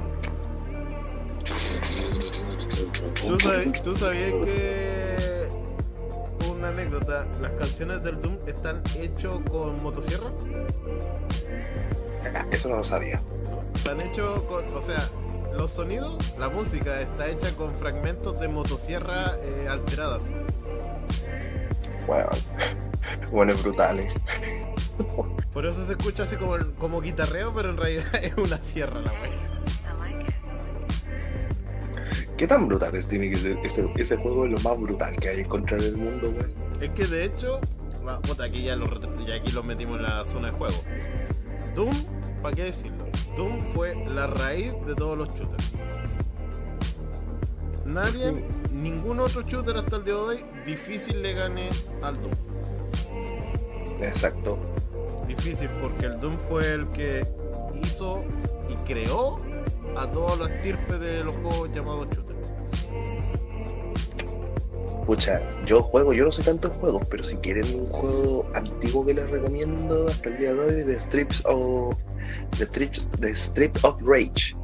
[3.28, 5.48] ¿Tú, sabes- tú sabías que
[6.50, 10.30] una anécdota, las canciones del Doom están hechas con motosierra?
[12.36, 13.22] Ah, Eso no lo sabía.
[13.76, 15.08] Están hechos con, o sea,
[15.56, 20.22] los sonidos, la música está hecha con fragmentos de motosierra eh, alteradas.
[22.08, 22.30] Bueno,
[23.32, 24.14] bueno, brutales.
[25.54, 29.12] Por eso se escucha así como, como guitarreo, pero en realidad es una sierra la
[29.12, 29.54] wea.
[32.38, 34.46] ¿Qué tan brutales tiene que ser ese, ese juego?
[34.46, 36.54] Es lo más brutal que hay en encontrar en el mundo, weón.
[36.82, 37.62] Es que de hecho,
[38.24, 38.88] puta, aquí ya lo,
[39.26, 40.76] ya aquí lo metimos en la zona de juego.
[41.76, 41.94] Doom,
[42.42, 43.06] ¿para qué decirlo?
[43.38, 45.72] Doom fue la raíz de todos los shooters.
[47.86, 48.44] Nadie,
[48.84, 51.70] ningún otro shooter hasta el día de hoy, difícil le gane
[52.02, 52.34] al Doom.
[54.02, 54.60] Exacto.
[55.26, 57.26] Difícil porque el Doom fue el que
[57.82, 58.26] hizo
[58.70, 59.40] y creó
[59.96, 62.36] a todos los estirpes de los juegos llamados shooter.
[65.06, 69.14] Pucha, yo juego, yo no sé tantos juegos, pero si quieren un juego antiguo que
[69.14, 71.98] les recomiendo hasta el día de hoy, de Strips of
[72.58, 74.56] The Strip, The Strip of Rage.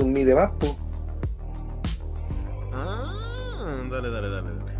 [0.00, 0.78] Es un mid map, po.
[2.72, 3.12] Ah,
[3.90, 4.70] dale, dale, dale, dale.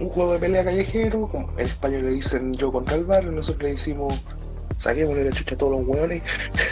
[0.00, 3.62] un juego de pelea callejero, como en España le dicen yo contra el barrio, nosotros
[3.64, 4.14] le decimos
[4.78, 6.22] saquémosle la chucha a todos los hueones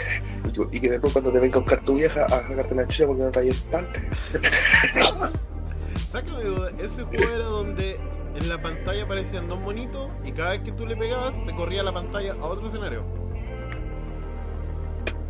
[0.71, 3.23] y que- después cuando te venga a buscar tu vieja a sacarte la chucha porque
[3.23, 3.87] no trae el pan.
[6.11, 7.99] Sácame duda, ese juego era donde
[8.39, 11.83] en la pantalla aparecían dos monitos y cada vez que tú le pegabas se corría
[11.83, 13.03] la pantalla a otro escenario.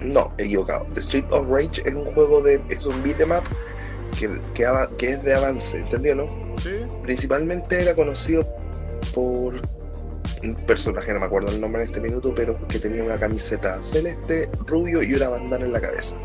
[0.01, 0.85] No, equivocado.
[0.93, 2.61] The Street of Rage es un juego de.
[2.69, 3.43] es un beat'em up
[4.17, 4.39] que,
[4.97, 6.27] que, es de avance, ¿entendió, no?
[6.61, 6.71] Sí.
[7.03, 8.45] Principalmente era conocido
[9.13, 9.55] por
[10.43, 13.81] un personaje, no me acuerdo el nombre en este minuto, pero que tenía una camiseta
[13.81, 16.17] celeste, rubio y una bandana en la cabeza.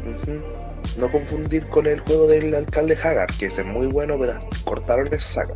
[0.00, 0.40] Ujú.
[0.98, 5.06] No confundir con el juego del alcalde Hagar, que ese es muy bueno, pero cortaron
[5.08, 5.54] esa saga.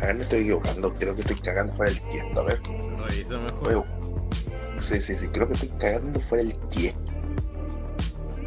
[0.00, 2.60] A ver, me estoy equivocando, creo que estoy cagando fuera del tiesto, a ver.
[3.06, 3.86] Revisa mejor.
[4.78, 7.00] Sí, sí, sí, creo que estoy cagando fuera del tiesto.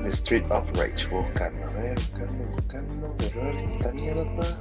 [0.02, 4.60] The Street of Rage, buscando, a ver, buscando, buscando, pero a ver esta mierda.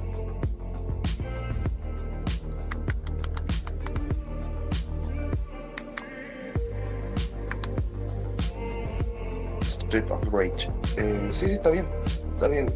[9.61, 10.69] Street of Rage.
[10.97, 11.87] Eh, sí, sí, está bien,
[12.35, 12.71] está bien.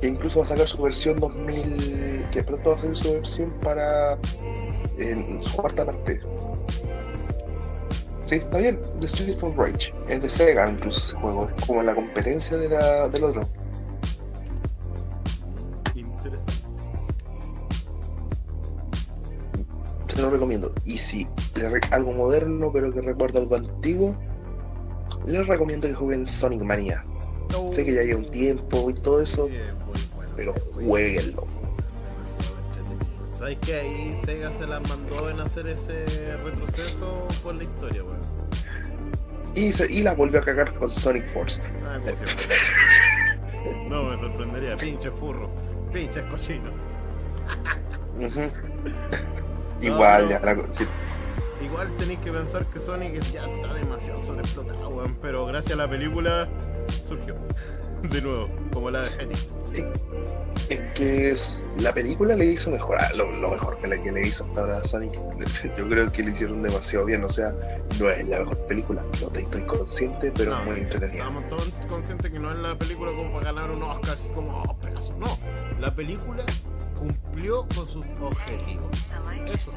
[0.00, 3.50] Que incluso va a sacar su versión 2000, que pronto va a salir su versión
[3.62, 4.16] para
[4.96, 6.20] en su cuarta parte.
[8.26, 8.78] Sí, está bien.
[9.00, 9.92] The Street of Rage.
[10.08, 11.48] Es de Sega incluso ese juego.
[11.56, 13.42] Es como la competencia de la, del otro.
[15.94, 16.52] Interesante.
[20.14, 20.72] Te lo recomiendo.
[20.84, 21.26] Y si
[21.56, 24.16] le re- algo moderno pero que recuerda algo antiguo,
[25.26, 27.04] les recomiendo que jueguen Sonic Mania.
[27.52, 27.72] No.
[27.72, 29.48] Sé que ya lleva un tiempo y todo eso,
[30.38, 31.46] pero jueguenlo.
[33.36, 36.06] ¿Sabes que ahí Sega se las mandó en hacer ese
[36.44, 38.18] retroceso por la historia, weón?
[39.56, 41.60] Y, se- y la volvió a cagar con Sonic Force.
[41.84, 42.56] Ah, siempre.
[43.88, 45.50] No me sorprendería, pinche furro,
[45.92, 46.70] pinche cochino.
[49.80, 50.84] Igual, ya la- sí,
[51.64, 55.88] Igual tenéis que pensar que Sonic ya está demasiado sobreexplotado, weón, pero gracias a la
[55.90, 56.48] película
[57.06, 57.34] surgió.
[58.10, 59.54] De nuevo, como la de Phoenix.
[60.68, 64.26] Es que es- la película le hizo mejorar lo, lo mejor que la que le
[64.26, 65.12] hizo hasta ahora a Sonic.
[65.78, 67.24] Yo creo que le hicieron demasiado bien.
[67.24, 67.54] O sea,
[67.98, 71.18] no es la mejor película, no te estoy consciente, pero No, es muy entretenida.
[71.22, 74.62] Estamos todos conscientes que no es la película como para ganar un Oscar, así como,
[74.62, 75.14] oh, pedazo.
[75.18, 75.38] No,
[75.80, 76.44] la película
[76.96, 78.86] cumplió con sus objetivos.
[79.52, 79.70] Eso.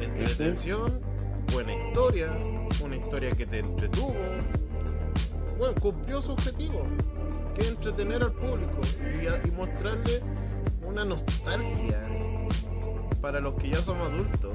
[0.00, 1.00] Entretención,
[1.52, 2.30] buena historia,
[2.84, 4.14] una historia que te entretuvo.
[5.58, 6.82] Bueno, cumplió su objetivo,
[7.54, 8.78] que es entretener al público
[9.22, 10.20] y, a- y mostrarle
[10.86, 12.00] una nostalgia
[13.20, 14.52] para los que ya somos adultos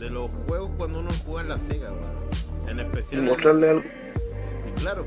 [0.00, 1.90] de los juegos cuando uno juega en la Sega.
[2.68, 3.20] En Y especial.
[3.22, 3.82] en- mostrarle, algo,
[4.68, 5.04] y claro,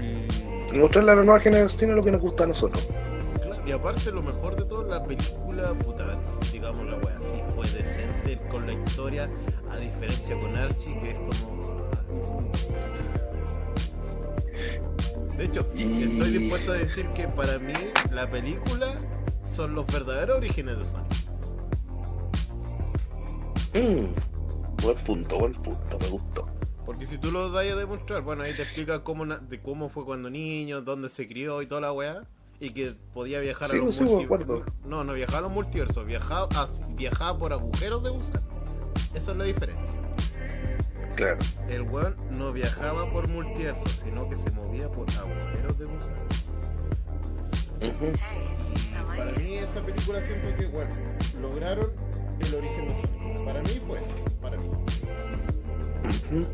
[0.00, 2.86] y, y mostrarle a la nueva generación lo que nos gusta a nosotros.
[3.42, 6.04] claro, y aparte lo mejor de todo, la película, puta,
[6.52, 9.28] digamos la wea, sí fue decente con la historia,
[9.70, 11.68] a diferencia con Archie, que es como...
[15.38, 17.72] De hecho, Y- estoy dispuesto a decir que para mí
[18.12, 18.92] la película
[19.44, 21.12] son los verdaderos orígenes de Sonic.
[23.74, 26.46] Mm, buen punto, buen punto, me gustó.
[26.84, 30.04] Porque si tú lo das a demostrar, bueno, ahí te explica cómo, de cómo fue
[30.04, 32.24] cuando niño, dónde se crió y toda la weá.
[32.60, 34.64] Y que podía viajar Sí, a los sí, me multi- acuerdo.
[34.84, 38.40] No, no viajaba a los multiversos, viajaba, a- viajaba por agujeros de gusano.
[39.14, 39.94] Esa es la diferencia.
[41.18, 41.38] Claro.
[41.68, 46.16] El weón no viajaba por multiversos, sino que se movía por agujeros de gusano.
[47.80, 50.90] Y para mí esa película siento que, bueno,
[51.40, 51.90] lograron
[52.38, 53.44] el origen de Sonic.
[53.44, 54.08] Para mí fue eso,
[54.40, 54.68] para mí.
[56.04, 56.46] Ujú.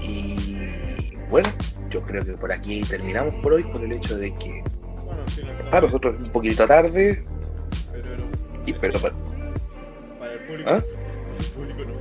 [0.00, 1.48] Y bueno,
[1.90, 4.62] yo creo que por aquí terminamos por hoy por el hecho de que
[5.04, 7.24] Bueno, sí, para nosotros es un poquito tarde,
[7.92, 8.22] pero, era-
[8.66, 9.14] y, pero, para,
[10.18, 10.82] para el público, ¿Ah?
[11.58, 11.94] Público no.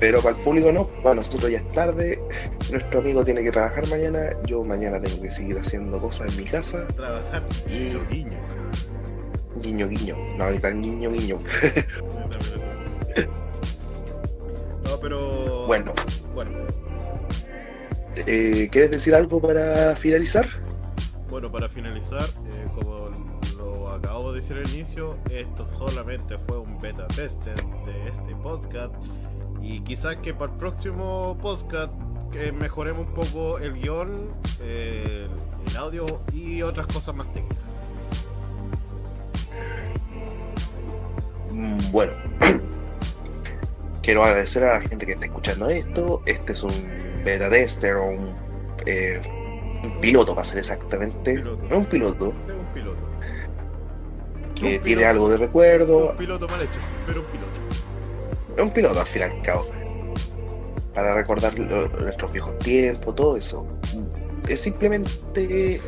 [0.00, 2.20] pero para el público no, para nosotros ya es tarde,
[2.70, 6.44] nuestro amigo tiene que trabajar mañana, yo mañana tengo que seguir haciendo cosas en mi
[6.44, 8.38] casa, Trabajar Y- guiño, guiño.
[9.62, 11.38] guiño guiño, no ahorita guiño guiño.
[14.84, 15.66] No, pero.
[15.66, 15.92] Bueno,
[16.34, 16.50] Bueno.
[18.26, 20.46] eh, ¿quieres decir algo para finalizar?
[21.30, 23.01] Bueno, para finalizar, eh, como
[24.02, 27.54] acabo de decir al inicio, esto solamente fue un beta tester
[27.86, 28.92] de este podcast
[29.60, 31.92] y quizás que para el próximo podcast
[32.32, 34.10] que mejoremos un poco el guion,
[34.60, 35.28] eh,
[35.66, 37.58] el audio y otras cosas más técnicas.
[41.50, 42.12] Mm, Bueno,
[44.02, 46.22] quiero agradecer a la gente que está escuchando esto.
[46.26, 46.72] Este es un
[47.24, 48.34] beta tester o un,
[48.86, 49.20] eh,
[49.84, 51.34] un piloto, para ser exactamente.
[51.34, 51.62] Piloto.
[51.68, 53.11] No un piloto, Sí, un piloto.
[54.62, 55.08] Que tiene piloto.
[55.08, 56.10] algo de recuerdo.
[56.10, 57.60] Un piloto mal hecho, pero un piloto.
[58.56, 59.66] Es un piloto al fin y al cabo.
[60.94, 63.66] Para recordar lo- nuestros viejos tiempos, todo eso.
[64.48, 65.80] Es simplemente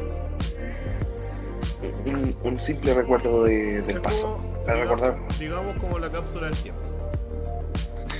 [2.06, 4.38] un, un simple recuerdo de- del pasado.
[4.64, 5.38] para digamos- recordar.
[5.38, 6.80] Digamos como la cápsula del tiempo.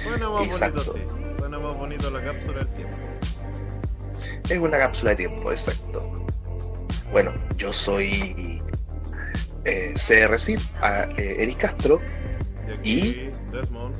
[0.03, 0.85] Suena más Exacto.
[0.85, 1.39] bonito así.
[1.39, 2.97] Suena más bonito la cápsula del tiempo.
[4.51, 6.27] Es una cápsula de tiempo, exacto.
[7.13, 8.61] Bueno, yo soy
[9.65, 12.01] eh, CRC, a, eh, Eric Castro,
[12.83, 13.95] Y Desmond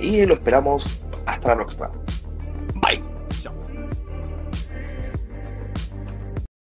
[0.00, 1.90] y lo esperamos hasta la próxima.